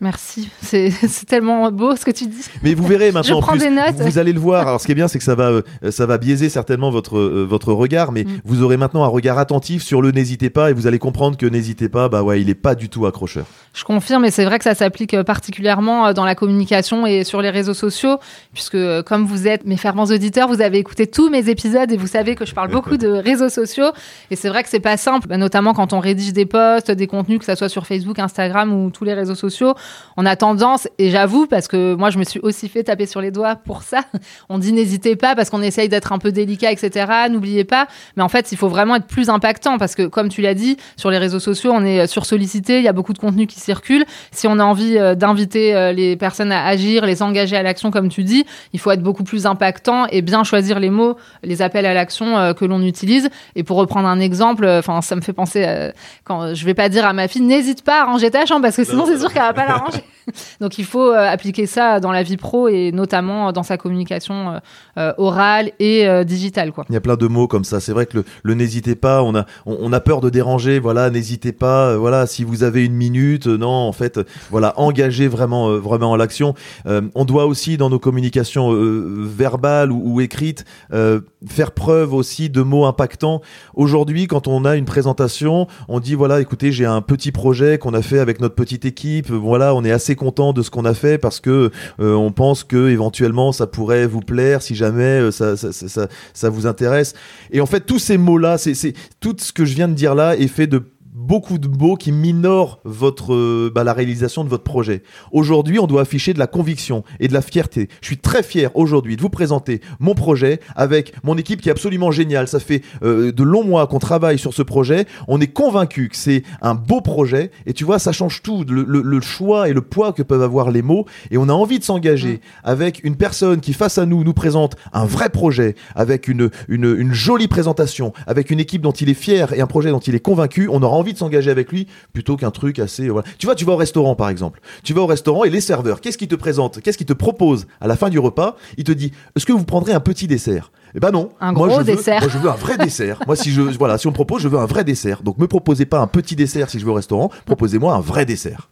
[0.00, 0.50] Merci.
[0.60, 0.92] C'est
[1.26, 2.44] tellement beau ce que tu dis.
[2.62, 3.94] Mais vous verrez maintenant, en plus, des notes.
[3.96, 4.68] Vous, allez le voir.
[4.68, 7.16] Alors, ce qui est bien, c'est que ça va, euh, ça va biaiser certainement votre,
[7.16, 8.40] euh, votre regard, mais Mm.
[8.44, 11.46] vous aurez maintenant un regard attentif sur le n'hésitez pas et vous allez comprendre que
[11.46, 13.46] n'hésitez pas, bah ouais, il est pas du tout accrocheur.
[13.72, 17.40] Je confirme, et c'est vrai que ça s'applique euh, particulièrement dans la communication et sur
[17.40, 18.18] les réseaux sociaux,
[18.52, 22.06] puisque comme vous êtes mes fervents auditeurs, vous avez écouté tous mes épisodes et vous
[22.06, 23.92] savez que je parle beaucoup de réseaux sociaux.
[24.30, 27.06] Et c'est vrai que c'est pas simple, bah, notamment quand on rédige des posts, des
[27.06, 29.74] contenus, que ça soit sur Facebook, Instagram ou tous les réseaux sociaux.
[30.16, 33.20] On a tendance, et j'avoue, parce que moi je me suis aussi fait taper sur
[33.20, 34.00] les doigts pour ça,
[34.48, 37.06] on dit n'hésitez pas parce qu'on essaye d'être un peu délicat, etc.
[37.30, 37.86] N'oubliez pas.
[38.16, 40.76] Mais en fait, il faut vraiment être plus impactant parce que, comme tu l'as dit,
[40.96, 44.04] sur les réseaux sociaux, on est sursollicité, il y a beaucoup de contenu qui circule.
[44.30, 47.90] Si on a envie euh, d'inviter euh, les personnes à agir, les engager à l'action,
[47.90, 51.62] comme tu dis, il faut être beaucoup plus impactant et bien choisir les mots, les
[51.62, 53.30] appels à l'action euh, que l'on utilise.
[53.54, 55.90] Et pour reprendre un exemple, euh, enfin, ça me fait penser euh,
[56.24, 58.76] quand je vais pas dire à ma fille, n'hésite pas à ranger ta chambre parce
[58.76, 59.75] que sinon Non, c'est sûr qu'elle va pas la
[60.60, 64.50] Donc il faut euh, appliquer ça dans la vie pro et notamment dans sa communication
[64.50, 64.58] euh,
[64.98, 66.84] euh, orale et euh, digitale, quoi.
[66.88, 67.80] Il y a plein de mots comme ça.
[67.80, 70.78] C'est vrai que le, le n'hésitez pas, on a, on, on a peur de déranger.
[70.78, 71.96] Voilà, n'hésitez pas.
[71.96, 76.14] voilà, si vous avez une minute, euh, non, en fait, voilà, engagez vraiment, euh, vraiment
[76.14, 76.54] à l'action.
[76.86, 82.14] Euh, on doit aussi dans nos communications euh, verbales ou, ou écrites euh, faire preuve
[82.14, 83.40] aussi de mots impactants.
[83.74, 87.94] Aujourd'hui, quand on a une présentation, on dit voilà, écoutez, j'ai un petit projet qu'on
[87.94, 89.30] a fait avec notre petite équipe.
[89.30, 92.64] Voilà, on est assez content de ce qu'on a fait parce que euh, on pense
[92.64, 97.14] que éventuellement ça pourrait vous plaire si jamais euh, ça, ça, vous intéresse.
[97.50, 100.36] Et en fait, tous ces mots-là, c'est- tout ce que je viens de dire là
[100.36, 100.82] est fait de
[101.26, 105.02] beaucoup de mots qui minorent votre euh, bah, la réalisation de votre projet.
[105.32, 107.88] Aujourd'hui, on doit afficher de la conviction et de la fierté.
[108.00, 111.72] Je suis très fier aujourd'hui de vous présenter mon projet avec mon équipe qui est
[111.72, 112.46] absolument géniale.
[112.46, 115.06] Ça fait euh, de longs mois qu'on travaille sur ce projet.
[115.26, 118.84] On est convaincu que c'est un beau projet et tu vois, ça change tout, le,
[118.84, 121.06] le- le choix et le poids que peuvent avoir les mots.
[121.30, 124.76] Et on a envie de s'engager avec une personne qui face à nous nous présente
[124.92, 129.14] un vrai projet, avec une, une, une jolie présentation, avec une équipe dont il est
[129.14, 130.68] fier et un projet dont il est convaincu.
[130.70, 133.08] On aura envie de s'engager avec lui plutôt qu'un truc assez.
[133.08, 133.26] Voilà.
[133.38, 134.60] Tu vois, tu vas au restaurant par exemple.
[134.84, 136.80] Tu vas au restaurant et les serveurs, qu'est-ce qu'ils te présentent?
[136.80, 138.56] Qu'est-ce qu'ils te proposent à la fin du repas?
[138.76, 140.70] Il te dit Est-ce que vous prendrez un petit dessert?
[140.94, 141.30] Eh ben non.
[141.40, 142.20] Un Moi, gros je veux- dessert.
[142.20, 143.18] moi, je veux un vrai dessert.
[143.26, 145.22] Moi, si je voilà, si on me propose, je veux un vrai dessert.
[145.22, 147.30] Donc, me proposez pas un petit dessert si je vais au restaurant.
[147.44, 148.68] Proposez-moi un vrai dessert.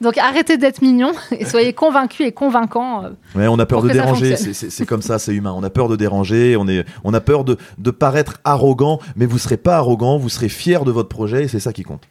[0.00, 3.04] Donc arrêtez d'être mignon et soyez convaincus et convaincants.
[3.04, 5.52] euh, Ouais, on a peur de déranger, c'est- comme ça, c'est humain.
[5.56, 9.26] On a peur de déranger, on, est, on a peur de, de paraître arrogant, mais
[9.26, 12.02] vous serez pas arrogant, vous serez fier de votre projet et c'est ça qui compte.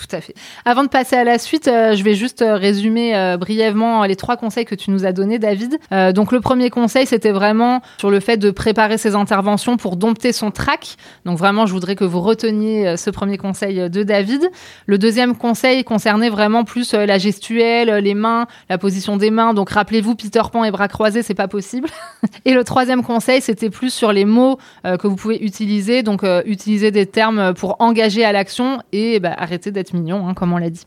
[0.00, 0.34] Tout à fait.
[0.64, 4.16] Avant de passer à la suite, euh, je vais juste euh, résumer euh, brièvement les
[4.16, 5.78] trois conseils que tu nous as donnés, David.
[6.14, 10.32] Donc le premier conseil, c'était vraiment sur le fait de préparer ses interventions pour dompter
[10.32, 10.96] son trac.
[11.24, 14.50] Donc vraiment, je voudrais que vous reteniez ce premier conseil de David.
[14.86, 19.52] Le deuxième conseil concernait vraiment plus la gestuelle, les mains, la position des mains.
[19.52, 21.88] Donc rappelez-vous, Peter Pan et bras croisés, c'est pas possible.
[22.44, 26.02] Et le troisième conseil, c'était plus sur les mots que vous pouvez utiliser.
[26.02, 30.52] Donc, utiliser des termes pour engager à l'action et bah, arrêter d'être mignon, hein, comme
[30.52, 30.84] on l'a dit.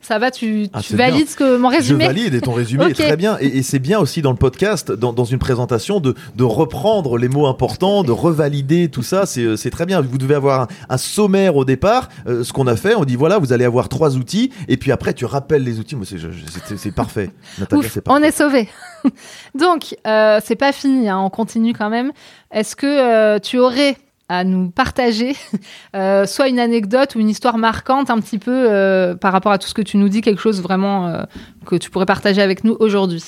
[0.00, 2.86] Ça va, tu, Ah, tu valides ce que mon résumé Je valide et ton résumé
[2.86, 3.36] est très bien.
[3.40, 7.18] Et, et c'est bien aussi dans le podcast, dans, dans une présentation, de, de reprendre
[7.18, 9.26] les mots importants, de revalider tout ça.
[9.26, 10.00] C'est euh, très bien.
[10.00, 12.08] Vous devez avoir un, un sommaire au départ.
[12.26, 14.52] Euh, ce qu'on a fait, on dit voilà, vous allez avoir trois outils.
[14.68, 15.96] Et puis après, tu rappelles les outils.
[16.76, 17.30] C'est parfait.
[17.58, 18.68] Natalia, Ouf, c'est on est sauvé.
[19.54, 22.12] Donc, euh, c'est pas fini, hein, on continue quand même.
[22.50, 23.96] Est-ce que euh, tu aurais
[24.28, 25.36] à nous partager
[25.96, 29.58] euh, soit une anecdote ou une histoire marquante un petit peu euh, par rapport à
[29.58, 31.22] tout ce que tu nous dis, quelque chose vraiment euh,
[31.64, 33.22] que tu pourrais partager avec nous aujourd'hui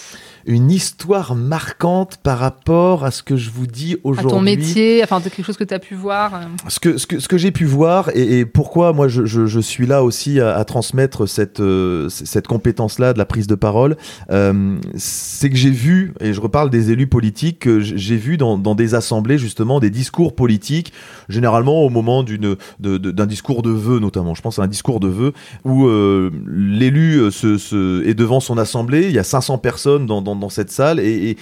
[0.47, 4.33] une histoire marquante par rapport à ce que je vous dis aujourd'hui.
[4.33, 6.35] À ton métier, enfin quelque chose que tu as pu voir.
[6.35, 6.39] Euh.
[6.69, 9.87] Ce que, ce que, ce que j'ai pu voir et, pourquoi moi je, je, suis
[9.87, 13.97] là aussi à, transmettre cette, euh, cette compétence-là de la prise de parole,
[14.31, 18.59] euh, c'est que j'ai vu, et je reparle des élus politiques, que j'ai vu dans,
[18.59, 20.93] dans, des assemblées justement des discours politiques,
[21.29, 24.35] généralement au moment d'une, d'un discours de vœux notamment.
[24.35, 25.33] Je pense à un discours de vœux
[25.65, 25.89] où
[26.47, 30.51] l'élu se, se, est devant son assemblée, il y a 500 personnes dans, dans, dans
[30.51, 31.37] cette salle et, et,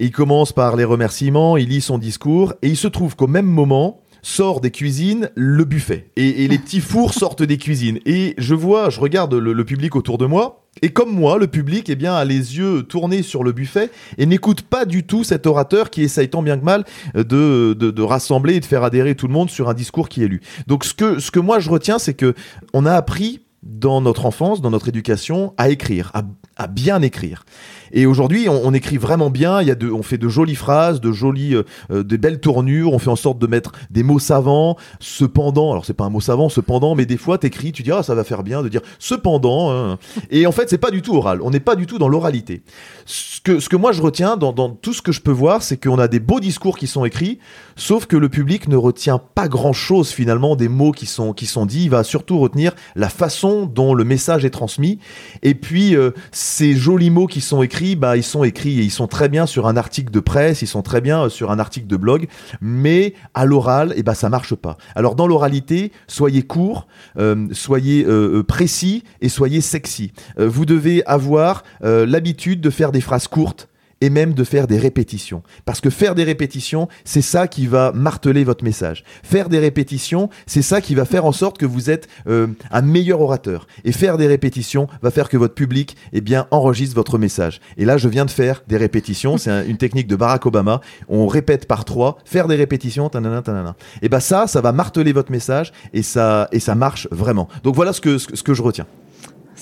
[0.00, 3.46] il commence par les remerciements, il lit son discours et il se trouve qu'au même
[3.46, 6.10] moment, sort des cuisines le buffet.
[6.16, 7.98] Et, les petits fours sortent des cuisines.
[8.06, 10.64] Et je vois, je regarde le, public autour de moi.
[10.82, 14.26] Et comme moi, le public eh bien, a les yeux tournés sur le buffet et
[14.26, 18.54] n'écoute pas du tout cet orateur qui essaye tant bien que mal de, de, rassembler
[18.54, 20.40] et de faire adhérer tout le monde sur un discours qui est lu.
[20.68, 22.34] Donc ce que, ce que moi je retiens, c'est que
[22.74, 26.12] on a appris dans notre enfance, dans notre éducation, à écrire,
[26.56, 27.44] à bien écrire.
[27.92, 29.60] Et aujourd'hui, on, écrit vraiment bien.
[29.62, 32.40] Il y a de, on fait de jolies phrases, de jolies, euh, euh, de belles
[32.40, 32.92] tournures.
[32.92, 34.76] On fait en sorte de mettre des mots savants.
[35.00, 38.02] Cependant, alors c'est pas un mot savant, cependant, mais des fois t'écris, tu dis ah
[38.02, 39.72] ça va faire bien de dire cependant.
[39.72, 39.98] Hein.
[40.30, 41.40] Et en fait, c'est pas du tout oral.
[41.42, 42.62] On n'est pas du tout dans l'oralité.
[43.10, 46.08] Ce que, moi je retiens dans, tout ce que je peux voir, c'est qu'on a
[46.08, 47.38] des beaux discours qui sont écrits,
[47.74, 51.46] sauf que le public ne retient pas grand chose finalement des mots qui sont qui
[51.46, 51.84] sont dits.
[51.84, 54.98] Il va surtout retenir la façon dont le message est transmis.
[55.42, 58.90] Et puis euh, ces jolis mots qui sont écrits bah, ils sont écrits et ils
[58.90, 61.58] sont très bien sur un article de presse, ils sont très bien euh, sur un
[61.58, 62.28] article de blog,
[62.60, 64.76] mais à l'oral, et eh bah, ça marche pas.
[64.94, 66.86] Alors dans l'oralité, soyez court,
[67.18, 68.06] euh, soyez
[68.46, 70.12] précis et soyez sexy.
[70.36, 73.68] vous devez avoir l'habitude de faire des phrases courtes
[74.00, 75.42] et même de faire des répétitions.
[75.64, 79.04] Parce que faire des répétitions, c'est ça qui va marteler votre message.
[79.22, 82.82] Faire des répétitions, c'est ça qui va faire en sorte que vous êtes euh, un
[82.82, 83.66] meilleur orateur.
[83.84, 87.60] Et faire des répétitions va faire que votre public eh bien, enregistre votre message.
[87.76, 89.36] Et là, je viens de faire des répétitions.
[89.36, 90.80] C'est une technique de Barack Obama.
[91.08, 93.76] On répète par trois, faire des répétitions, tanana, tanana.
[94.02, 97.48] Et bien ça, ça va marteler votre message et ça, et ça marche vraiment.
[97.62, 98.86] Donc voilà ce que, ce que je retiens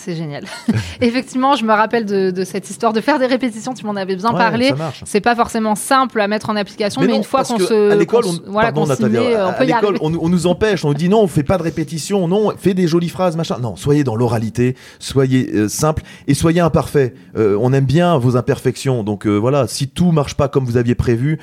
[0.07, 0.45] c'est génial.
[1.01, 3.75] Effectivement, je me rappelle de, cette histoire de faire des répétitions.
[3.75, 4.73] Tu m'en avais bien parlé.
[5.05, 8.25] C'est pas forcément simple à mettre en application, mais, une fois qu'on se, à l'école,
[8.25, 8.73] on, voilà,
[10.01, 10.85] on, on, nous empêche.
[10.85, 12.29] On nous dit non, on fait pas de répétition.
[12.29, 13.59] Non, fais des jolies phrases, machin.
[13.61, 17.14] Non, soyez dans l'oralité, soyez euh, simple et soyez imparfait.
[17.37, 19.03] Euh, on aime bien vos imperfections.
[19.03, 21.40] Donc euh, voilà, si tout marche pas comme vous aviez prévu,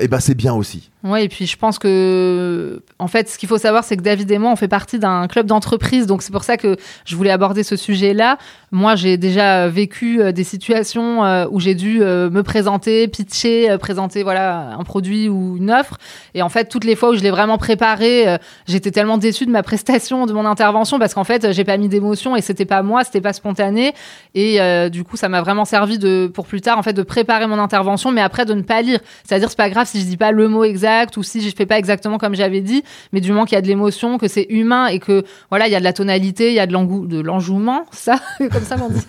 [0.00, 0.90] eh ben c'est bien aussi.
[1.04, 4.28] Ouais, et puis je pense que, en fait, ce qu'il faut savoir, c'est que David
[4.32, 6.06] et moi, on fait partie d'un club d'entreprise.
[6.06, 8.36] Donc c'est pour ça que je voulais aborder ce sujet là
[8.72, 13.76] Moi, j'ai déjà vécu euh, des situations euh, où j'ai dû euh, me présenter, pitcher,
[13.78, 15.98] présenter voilà un produit ou une offre.
[16.34, 19.52] Et en fait, toutes les fois où je l'ai vraiment préparé, j'étais tellement déçue de
[19.52, 22.82] ma prestation, de mon intervention, parce qu'en fait, j'ai pas mis d'émotion et c'était pas
[22.82, 23.94] moi, c'était pas spontané.
[24.34, 24.58] Et
[24.90, 27.58] du coup, ça m'a vraiment servi de, pour plus tard, en fait, de préparer mon
[27.58, 29.00] intervention, mais après de ne pas lire.
[29.24, 31.66] C'est-à-dire, c'est pas grave si je dis pas le mot exact ou si je fais
[31.66, 34.46] pas exactement comme j'avais dit, mais du moment qu'il y a de l'émotion, que c'est
[34.48, 37.86] humain et que voilà, il y a de la tonalité, il y a de l'enjouement,
[37.92, 39.06] ça, comme ça m'en dit.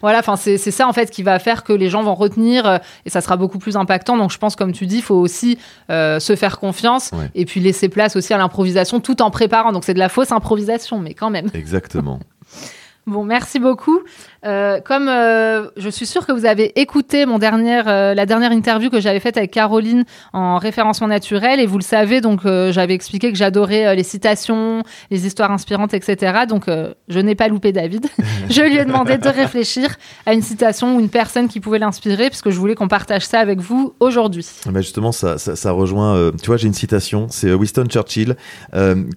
[0.00, 2.78] voilà, enfin c'est ça en fait qui va faire que les gens vont retenir euh,
[3.06, 4.16] et ça sera beaucoup plus impactant.
[4.16, 5.58] Donc je pense comme tu dis, il faut aussi
[5.90, 9.72] euh, se faire confiance et puis laisser place aussi à l'improvisation tout en préparant.
[9.72, 11.48] Donc c'est de la fausse improvisation, mais quand même.
[11.54, 12.20] Exactement.
[13.08, 14.00] Bon, merci beaucoup.
[14.46, 18.52] Euh, comme euh, je suis sûre que vous avez écouté mon dernière, euh, la dernière
[18.52, 22.94] interview que j'avais faite avec Caroline en référencement naturel, et vous le savez, donc j'avais
[22.94, 26.44] expliqué que j'adorais les citations, les histoires inspirantes, etc.
[26.48, 26.66] Donc
[27.08, 28.06] je n'ai pas loupé David.
[28.50, 32.28] je lui ai demandé de réfléchir à une citation ou une personne qui pouvait l'inspirer,
[32.28, 34.46] puisque je voulais qu'on partage ça avec vous aujourd'hui.
[34.66, 36.30] Bah justement, ça, ça, ça rejoint.
[36.40, 38.36] tu vois, j'ai une citation, c'est Winston Churchill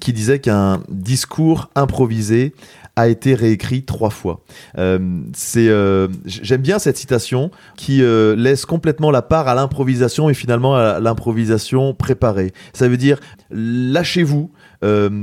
[0.02, 2.54] qui disait qu'un discours improvisé
[2.96, 4.42] a été réécrit trois fois.
[4.78, 5.00] Euh,
[5.34, 10.34] c'est, euh, j'aime bien cette citation qui euh, laisse complètement la part à l'improvisation et
[10.34, 12.54] finalement à l'improvisation préparée.
[12.74, 13.20] Ça veut dire
[13.52, 14.52] lâchez-vous,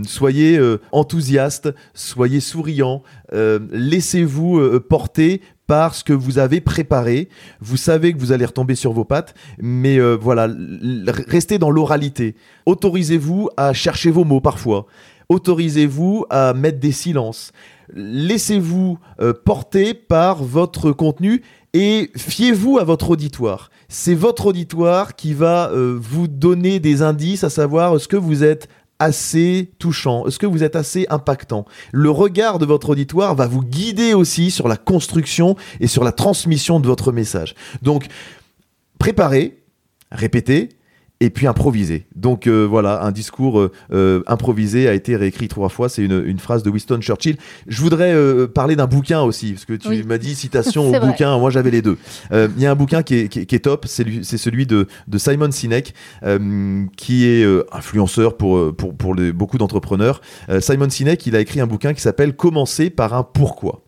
[0.06, 7.28] soyez enthousiaste, soyez souriant, laissez-vous porter par ce que vous avez préparé.
[7.60, 10.48] Vous savez que vous allez retomber sur vos pattes, mais voilà,
[11.28, 12.34] restez dans l'oralité.
[12.66, 14.86] Autorisez-vous à chercher vos mots parfois
[15.32, 17.52] autorisez-vous à mettre des silences.
[17.94, 21.42] Laissez-vous euh, porter par votre contenu
[21.74, 23.70] et fiez-vous à votre auditoire.
[23.88, 28.44] C'est votre auditoire qui va euh, vous donner des indices à savoir est-ce que vous
[28.44, 28.68] êtes
[28.98, 33.62] assez touchant Est-ce que vous êtes assez impactant Le regard de votre auditoire va vous
[33.62, 37.54] guider aussi sur la construction et sur la transmission de votre message.
[37.82, 38.06] Donc,
[38.98, 39.58] préparez,
[40.12, 40.68] répétez,
[41.22, 42.06] et puis improvisé.
[42.16, 45.88] Donc euh, voilà, un discours euh, euh, improvisé a été réécrit trois fois.
[45.88, 47.36] C'est une, une, phrase de Winston Churchill.
[47.68, 48.12] Je voudrais
[48.48, 51.38] parler d'un bouquin aussi, parce que tu m'as dit citation au bouquin.
[51.38, 51.96] Moi, j'avais les deux.
[52.32, 55.52] Il y a un bouquin qui est, qui est, top, c'est celui de, de, Simon
[55.52, 55.94] Sinek,
[56.96, 60.20] qui est influenceur pour, pour, pour les, beaucoup d'entrepreneurs.
[60.58, 63.84] Simon Sinek, il a écrit un bouquin qui s'appelle Commencer par un pourquoi.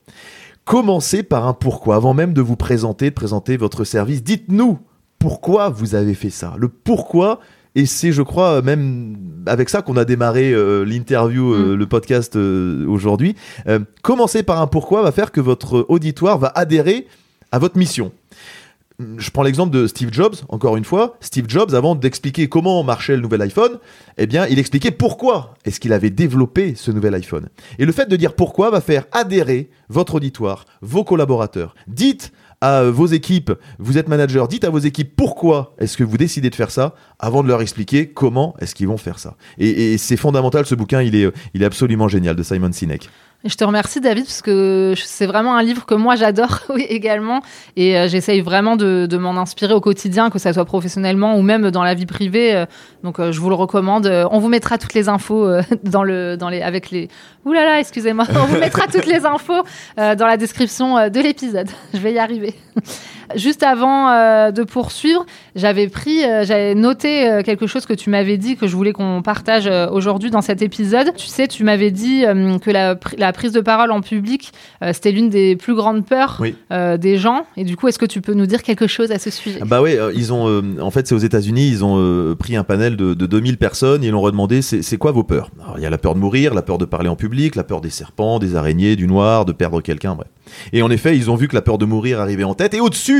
[0.64, 1.97] Commencez par un pourquoi.
[1.97, 4.79] Avant même de vous présenter, de présenter votre service, dites-nous
[5.24, 6.52] pourquoi vous avez fait ça.
[6.58, 7.40] Le pourquoi,
[7.74, 11.78] et c'est, je crois, même avec ça qu'on a démarré euh, l'interview, euh, mm.
[11.78, 13.34] le podcast euh, aujourd'hui.
[14.02, 17.06] commencer par un pourquoi va faire que votre auditoire va adhérer
[17.52, 18.12] à votre mission.
[19.16, 21.16] Je prends l'exemple de Steve Jobs, encore une fois.
[21.20, 23.78] Steve Jobs, avant d'expliquer comment marchait le nouvel iPhone,
[24.18, 27.48] eh bien, il expliquait pourquoi est-ce qu'il avait développé ce nouvel iPhone.
[27.78, 31.74] Et le fait de dire pourquoi va faire adhérer votre auditoire, vos collaborateurs.
[31.88, 32.30] Dites
[32.64, 36.48] à vos équipes, vous êtes manager, dites à vos équipes pourquoi est-ce que vous décidez
[36.48, 39.37] de faire ça avant de leur expliquer comment est-ce qu'ils vont faire ça.
[39.59, 43.11] Et, c'est fondamental, ce bouquin, il est, il est absolument génial de Simon Sinek.
[43.44, 47.42] Je te remercie David parce que c'est vraiment un livre que moi j'adore également
[47.76, 51.70] et euh, j'essaye vraiment de, m'en inspirer au quotidien, que ça soit professionnellement ou même
[51.70, 52.54] dans la vie privée.
[52.54, 52.66] Euh,
[53.02, 54.07] donc euh, je vous le recommande.
[54.30, 55.46] On vous mettra toutes les infos
[55.83, 57.09] dans le dans les avec les.
[57.44, 58.24] Ouh excusez-moi.
[58.35, 59.62] On vous mettra toutes les infos
[59.98, 61.68] dans la description de l'épisode.
[61.92, 62.54] Je vais y arriver.
[63.37, 68.10] Juste avant euh, de poursuivre, j'avais pris, euh, j'avais noté euh, quelque chose que tu
[68.10, 71.12] m'avais dit que je voulais qu'on partage aujourd'hui dans cet épisode.
[71.16, 72.24] Tu sais, tu m'avais dit
[72.62, 74.52] que la, la, prise de parole en public,
[74.92, 77.46] c'était l'une des plus grandes peurs des gens.
[77.56, 79.60] Et du coup, est-ce que tu peux nous dire quelque chose à ce sujet?
[79.64, 83.14] Bah oui, ils ont, en fait, c'est aux États-Unis, ils ont pris un panel de,
[83.14, 85.50] de 2000 personnes et ils leur ont demandé c'est quoi vos peurs?
[85.76, 87.80] Il y a la peur de mourir, la peur de parler en public, la peur
[87.80, 90.28] des serpents, des araignées, du noir, de perdre quelqu'un, bref.
[90.72, 92.80] Et en effet, ils ont vu que la peur de mourir arrivait en tête et
[92.80, 93.13] au-dessus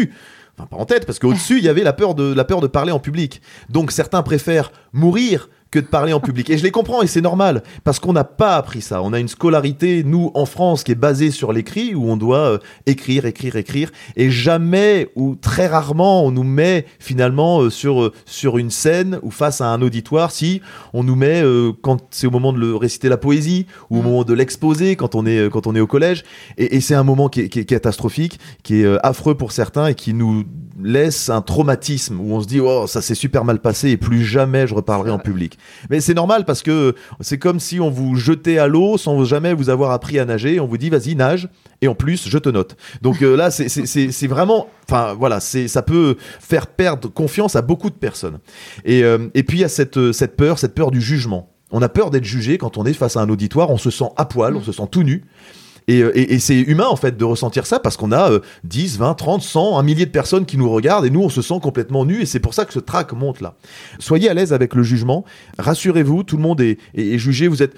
[0.57, 2.67] enfin pas en tête, parce qu'au-dessus, il y avait la peur, de, la peur de
[2.67, 3.43] parler en public.
[3.69, 6.51] Donc certains préfèrent mourir que de parler en public.
[6.51, 9.03] Et je les comprends et c'est normal parce qu'on n'a pas appris ça.
[9.03, 12.39] On a une scolarité, nous, en France, qui est basée sur l'écrit où on doit
[12.39, 18.03] euh, écrire, écrire, écrire et jamais ou très rarement on nous met finalement euh, sur,
[18.03, 21.43] euh, sur une scène ou face à un auditoire si on nous met
[21.83, 24.05] quand c'est au moment de le réciter la poésie ou au mm.
[24.05, 26.23] moment de l'exposer quand on est, quand on est au collège.
[26.57, 29.95] Et, c'est un moment qui est, qui est, catastrophique, qui est affreux pour certains et
[29.95, 30.45] qui nous
[30.83, 34.25] laisse un traumatisme où on se dit oh ça s'est super mal passé et plus
[34.25, 35.59] jamais je reparlerai en public.
[35.91, 39.53] Mais c'est normal parce que c'est comme si on vous jetait à l'eau sans jamais
[39.55, 40.61] vous avoir appris à nager.
[40.61, 41.49] On vous dit vas-y nage
[41.83, 42.77] et en plus je te note.
[43.03, 47.91] Donc euh, là c'est vraiment, enfin voilà, c'est ça peut faire perdre confiance à beaucoup
[47.91, 48.39] de personnes.
[48.85, 51.51] Et, euh, et puis il y a cette, cette peur, cette peur du jugement.
[51.71, 54.11] On a peur d'être jugé quand on est face à un auditoire, on se sent
[54.17, 55.25] à poil, on se sent tout nu.
[55.91, 58.31] Euh, et, c'est humain en fait de ressentir ça parce qu'on a
[58.65, 61.43] 10, 20, 30, 100, un millier de personnes qui nous regardent et nous on se
[61.43, 63.55] sent complètement nus et c'est pour ça que ce trac monte là.
[63.99, 65.25] Soyez à l'aise avec le jugement,
[65.59, 66.79] rassurez-vous, tout le monde est,
[67.19, 67.75] jugé, vous êtes...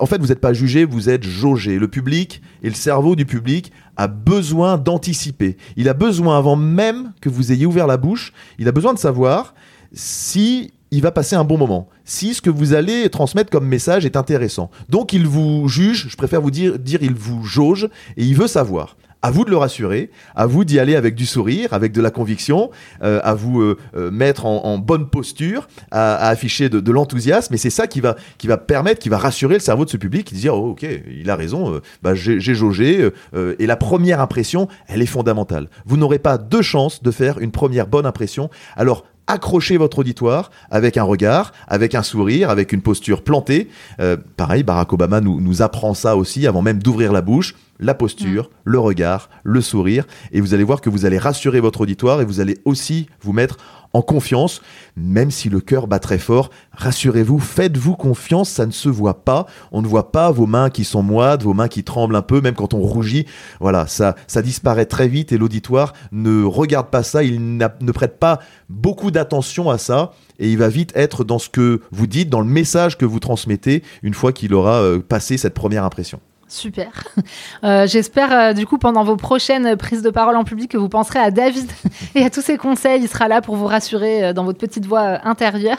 [0.00, 1.78] En fait, vous n'êtes pas jugé, vous êtes jaugé.
[1.78, 5.56] Le public et le cerveau du public a besoin d'anticiper.
[5.76, 8.98] Il a besoin, avant même que vous ayez ouvert la bouche, il a besoin de
[8.98, 9.54] savoir
[9.92, 11.88] si il va passer un bon moment.
[12.04, 14.70] Si ce que vous allez transmettre comme message est intéressant.
[14.88, 18.46] Donc il vous juge, je préfère vous dire, dire il vous jauge et il veut
[18.46, 18.96] savoir.
[19.20, 22.12] À vous de le rassurer, à vous d'y aller avec du sourire, avec de la
[22.12, 22.70] conviction,
[23.02, 27.52] euh, à vous euh, euh, mettre en, bonne posture, à, afficher de, l'enthousiasme.
[27.52, 29.96] Et c'est ça qui va, qui va permettre, qui va rassurer le cerveau de ce
[29.96, 33.10] public, qui dire oh, ok, il a raison, bah, j'ai jaugé.
[33.58, 35.68] et la première impression, elle est fondamentale.
[35.84, 38.50] Vous n'aurez pas deux chances de faire une première bonne impression.
[38.76, 43.68] Alors accrocher votre auditoire avec un regard, avec un sourire, avec une posture plantée.
[44.00, 47.94] Euh, pareil, Barack Obama nous, nous apprend ça aussi avant même d'ouvrir la bouche la
[47.94, 48.48] posture, mm.
[48.64, 52.24] le regard, le sourire, et vous allez voir que vous allez rassurer votre auditoire et
[52.24, 53.58] vous allez aussi vous mettre
[53.92, 54.60] en confiance,
[54.96, 56.50] même si le cœur bat très fort.
[56.72, 59.46] Rassurez-vous, faites-vous confiance, ça ne se voit pas.
[59.72, 62.40] On ne voit pas vos mains qui sont moites, vos mains qui tremblent un peu,
[62.40, 63.26] même quand on rougit.
[63.60, 68.18] Voilà, ça, ça disparaît très vite et l'auditoire ne regarde pas ça, il ne prête
[68.18, 72.28] pas beaucoup d'attention à ça et il va vite être dans ce que vous dites,
[72.28, 76.20] dans le message que vous transmettez une fois qu'il aura euh, passé cette première impression.
[76.48, 76.90] Super.
[77.64, 80.88] Euh, j'espère euh, du coup pendant vos prochaines prises de parole en public que vous
[80.88, 81.68] penserez à David
[82.14, 83.02] et à tous ses conseils.
[83.02, 85.78] Il sera là pour vous rassurer euh, dans votre petite voix intérieure.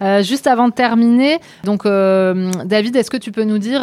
[0.22, 3.80] juste avant de terminer, donc David, est-ce que tu peux nous dire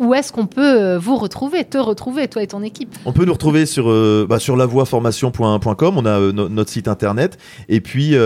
[0.00, 2.94] où est-ce qu'on peut vous retrouver, te retrouver, toi et ton équipe?
[3.04, 3.86] On peut nous retrouver sur
[4.26, 5.94] bah, sur lavoieformation.com.
[5.96, 8.16] On a notre site internet et puis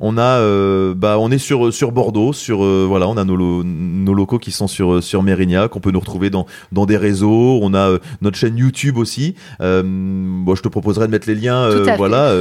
[0.00, 4.38] on a bah, on est sur sur Bordeaux, sur voilà, on a nos, nos locaux
[4.38, 5.76] qui sont sur sur Mérignac.
[5.76, 7.58] On peut nous retrouver dans dans dans des réseaux.
[7.62, 9.34] On a notre chaîne YouTube aussi.
[9.60, 12.32] bon, je te proposerai de mettre les liens, voilà,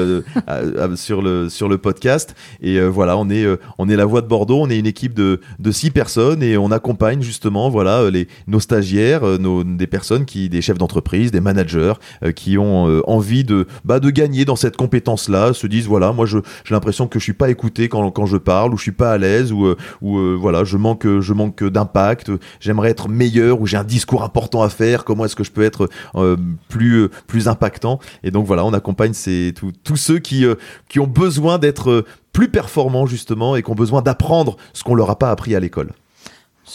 [0.95, 2.35] sur le sur le podcast.
[2.61, 3.45] Et voilà, on est
[3.77, 4.59] on est la voix de Bordeaux.
[4.61, 8.59] On est une équipe de de six personnes et on accompagne justement, voilà, les nos
[8.59, 11.93] stagiaires, nos des personnes qui, des chefs d'entreprise, des managers,
[12.35, 16.39] qui ont envie de bah, de gagner dans cette compétence-là, se disent voilà, moi je
[16.63, 19.11] j'ai l'impression que je suis pas écouté quand quand je parle ou je suis pas
[19.11, 22.31] à l'aise ou ou voilà, je manque je manque d'impact.
[22.59, 25.05] J'aimerais être meilleur ou j'ai un discours important à faire.
[25.05, 26.35] Comment est-ce que je peux être euh,
[26.67, 29.13] plus euh, plus impactant Et donc voilà, on accompagne
[29.53, 30.55] tous ceux qui euh,
[30.89, 35.09] qui ont besoin d'être plus performants justement et qui ont besoin d'apprendre ce qu'on leur
[35.09, 35.91] a pas appris à l'école.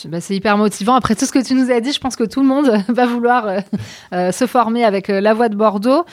[0.09, 0.95] Bah, c'est hyper motivant.
[0.95, 3.07] Après tout ce que tu nous as dit, je pense que tout le monde va
[3.07, 3.61] vouloir euh,
[4.13, 6.05] euh, se former avec euh, la voix de Bordeaux.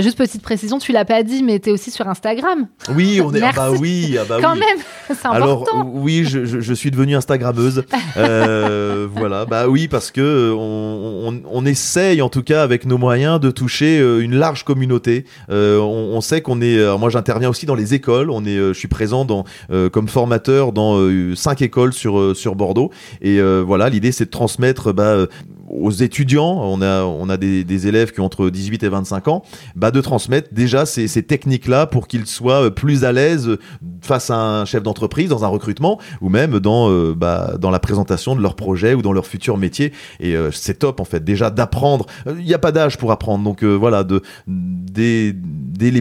[0.00, 2.66] juste petite précision, tu l'as pas dit, mais tu es aussi sur Instagram.
[2.94, 3.42] Oui, on est.
[3.42, 4.78] Ah bah oui, ah bah Quand même,
[5.08, 5.80] c'est important.
[5.80, 7.84] Alors oui, je, je, suis devenue Instagrammeuse.
[8.16, 13.50] voilà, bah oui, parce que on, on, essaye en tout cas avec nos moyens de
[13.50, 15.24] toucher une large communauté.
[15.48, 16.98] On, sait qu'on est.
[16.98, 18.30] moi, j'interviens aussi dans les écoles.
[18.30, 18.56] On est.
[18.56, 19.44] je suis présent dans
[19.92, 20.98] comme formateur dans
[21.34, 22.90] cinq écoles sur sur Bordeaux.
[23.22, 25.26] Et euh, voilà, l'idée c'est de transmettre bah, euh,
[25.70, 29.42] aux étudiants, on a, on a des, élèves qui ont entre 18 et 25 ans,
[29.76, 33.56] bah, de transmettre déjà ces, ces techniques-là pour qu'ils soient euh, plus à l'aise
[34.02, 38.34] face à un chef d'entreprise dans un recrutement ou même dans, bah, dans la présentation
[38.34, 39.92] de leur projet ou dans leur futur métier.
[40.20, 42.06] Et c'est top en fait, déjà d'apprendre.
[42.26, 46.00] Il n'y a pas d'âge pour apprendre, donc voilà, de, dès, dès, le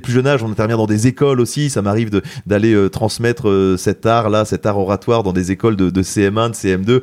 [0.00, 1.70] plus jeune âge, on intervient dans des écoles aussi.
[1.70, 2.10] Ça m'arrive
[2.46, 6.90] d'aller transmettre cet art-là, cet art oratoire dans des écoles de, de CM1 CM2.
[6.90, 7.00] Euh,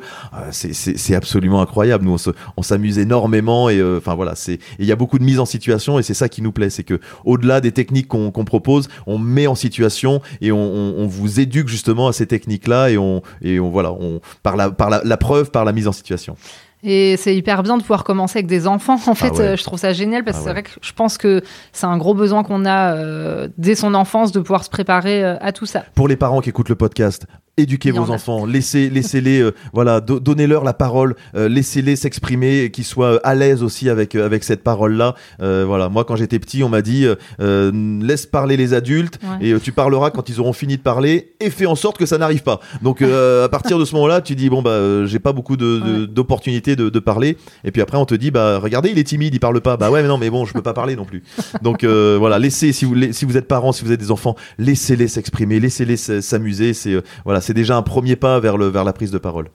[0.50, 1.99] c'est absolument incroyable.
[2.00, 2.16] Nous,
[2.56, 5.44] on s'amuse énormément et euh, enfin voilà, c'est il y a beaucoup de mise en
[5.44, 9.18] situation et c'est ça qui nous plaît, c'est que au-delà des techniques qu'on propose, on
[9.18, 13.70] met en situation et on, vous éduque justement à ces techniques-là et on et on
[13.70, 16.36] voilà, on par la par la, preuve, par la mise en situation.
[16.82, 18.98] Et c'est hyper bien de pouvoir commencer avec des enfants.
[19.06, 20.92] En fait, ah euh, je trouve ça génial parce que ah c'est vrai que je
[20.92, 21.42] pense que
[21.72, 25.66] c'est un gros besoin qu'on a dès son enfance de pouvoir se préparer à tout
[25.66, 25.84] ça.
[25.94, 27.26] Pour les parents qui écoutent le podcast,
[27.60, 33.14] éduquez vos enfants, laissez, laissez-les, euh, voilà, donnez-leur la parole, euh, laissez-les s'exprimer, qu'ils soient
[33.14, 35.14] euh, à l'aise aussi avec avec cette parole-là.
[35.38, 37.06] voilà, moi quand j'étais petit, on m'a dit
[37.38, 41.66] laisse parler les adultes et tu parleras quand ils auront fini de parler et fais
[41.66, 42.60] en sorte que ça n'arrive pas.
[42.82, 46.76] Donc à partir de ce moment-là, tu dis bon bah j'ai pas beaucoup de, d'opportunités
[46.76, 49.40] de, de, parler et puis après on te dit bah regardez il est timide, il
[49.40, 49.76] parle pas.
[49.76, 51.22] Bah ouais mais non mais bon je peux pas parler non plus.
[51.62, 55.08] Donc voilà, laissez si vous si vous êtes parents, si vous êtes des enfants, laissez-les
[55.08, 56.74] s'exprimer, laissez-les s'amuser.
[56.74, 59.48] C'est voilà c'est déjà un premier pas vers, le, vers la prise de parole.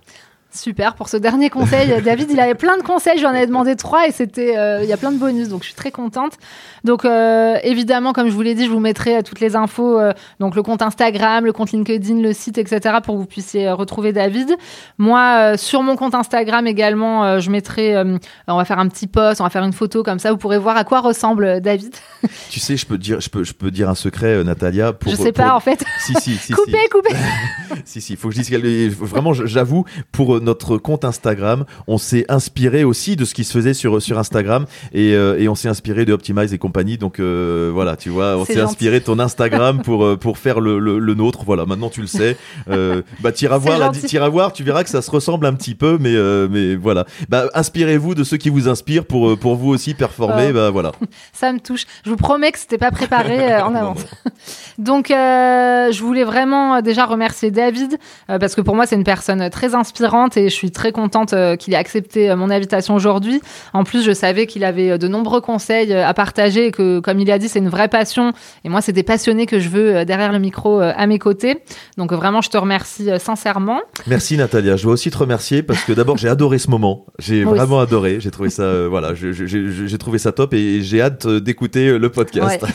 [0.55, 2.01] Super pour ce dernier conseil.
[2.05, 4.93] David, il avait plein de conseils, j'en avais demandé trois et c'était, euh, il y
[4.93, 6.33] a plein de bonus, donc je suis très contente.
[6.83, 9.99] Donc euh, évidemment, comme je vous l'ai dit, je vous mettrai euh, toutes les infos,
[10.39, 14.13] donc le compte Instagram, le compte LinkedIn, le site, etc., pour que vous puissiez retrouver
[14.13, 14.55] David.
[14.97, 18.01] Moi, sur mon compte Instagram également, je mettrai,
[18.47, 20.57] on va faire un petit post, on va faire une photo comme ça, vous pourrez
[20.57, 21.93] voir à quoi ressemble David.
[22.49, 24.93] Tu sais, je peux dire, je peux, je peux dire un secret, Natalia.
[24.93, 25.83] Pour, je sais pas en fait.
[25.99, 26.53] Si si si.
[26.53, 27.15] coupez, coupez.
[27.83, 32.83] si si, faut que je dise vraiment, j'avoue pour notre compte Instagram, on s'est inspiré
[32.83, 36.05] aussi de ce qui se faisait sur, sur Instagram et, euh, et on s'est inspiré
[36.05, 36.97] de Optimize et compagnie.
[36.97, 40.59] Donc euh, voilà, tu vois, on s'est inspiré de ton Instagram pour, euh, pour faire
[40.59, 41.43] le, le, nôtre.
[41.45, 42.37] Voilà, maintenant tu le sais.
[42.67, 43.91] bah, tu iras voir,
[44.31, 46.15] voir, tu verras que ça se ressemble un petit peu, mais,
[46.49, 47.05] mais voilà.
[47.29, 50.53] Bah, inspirez-vous de ceux qui vous inspirent pour, pour vous aussi performer.
[50.53, 50.91] Bah, voilà.
[51.33, 51.85] Ça me touche.
[52.05, 54.05] Je vous promets que c'était pas préparé en avance.
[54.77, 59.75] Donc, je voulais vraiment déjà remercier David parce que pour moi, c'est une personne très
[59.75, 63.41] inspirante et je suis très contente euh, qu'il ait accepté euh, mon invitation aujourd'hui.
[63.73, 67.19] En plus, je savais qu'il avait euh, de nombreux conseils à partager et que, comme
[67.19, 68.33] il a dit, c'est une vraie passion.
[68.63, 71.57] Et moi, c'est des passionnés que je veux derrière le micro à mes côtés.
[71.97, 73.81] Donc vraiment, je te remercie sincèrement.
[74.07, 74.75] Merci Natalia.
[74.75, 77.05] Je veux aussi te remercier parce que d'abord, j'ai adoré ce moment.
[77.19, 78.19] J'ai vraiment adoré.
[78.19, 82.65] J'ai trouvé ça, voilà, j'ai trouvé ça top et j'ai hâte d'écouter le podcast.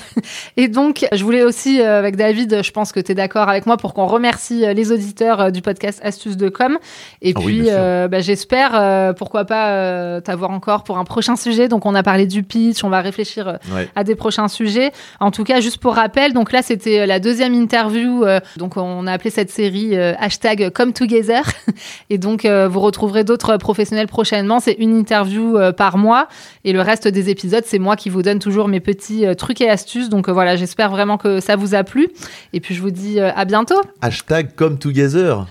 [0.57, 3.77] Et donc, je voulais aussi, avec David, je pense que tu es d'accord avec moi
[3.77, 6.79] pour qu'on remercie les auditeurs du podcast Astuces de com.
[7.23, 11.36] Et ah puis, euh, bah, j'espère, euh, pourquoi pas, euh, t'avoir encore pour un prochain
[11.36, 11.68] sujet.
[11.68, 13.59] Donc, on a parlé du pitch, on va réfléchir
[13.97, 14.93] à des prochains sujets.
[15.20, 18.24] En tout cas, juste pour rappel, donc là, c'était la deuxième interview.
[18.57, 21.43] donc, on a appelé cette série hashtag Come Together.
[22.11, 24.61] Et donc, vous retrouverez d'autres professionnels prochainement.
[24.61, 26.28] C'est une interview par mois.
[26.64, 29.68] Et le reste des épisodes, c'est moi qui vous donne toujours mes petits trucs et
[29.68, 30.09] astuces.
[30.09, 32.09] Donc, voilà, j'espère vraiment que ça vous a plu.
[32.53, 33.80] Et puis, je vous dis à bientôt.
[34.01, 35.47] Hashtag Come Together.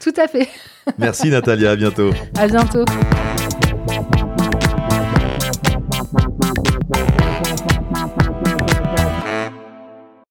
[0.00, 0.48] Tout à fait.
[0.98, 2.10] Merci Natalia, à bientôt.
[2.36, 2.84] À bientôt.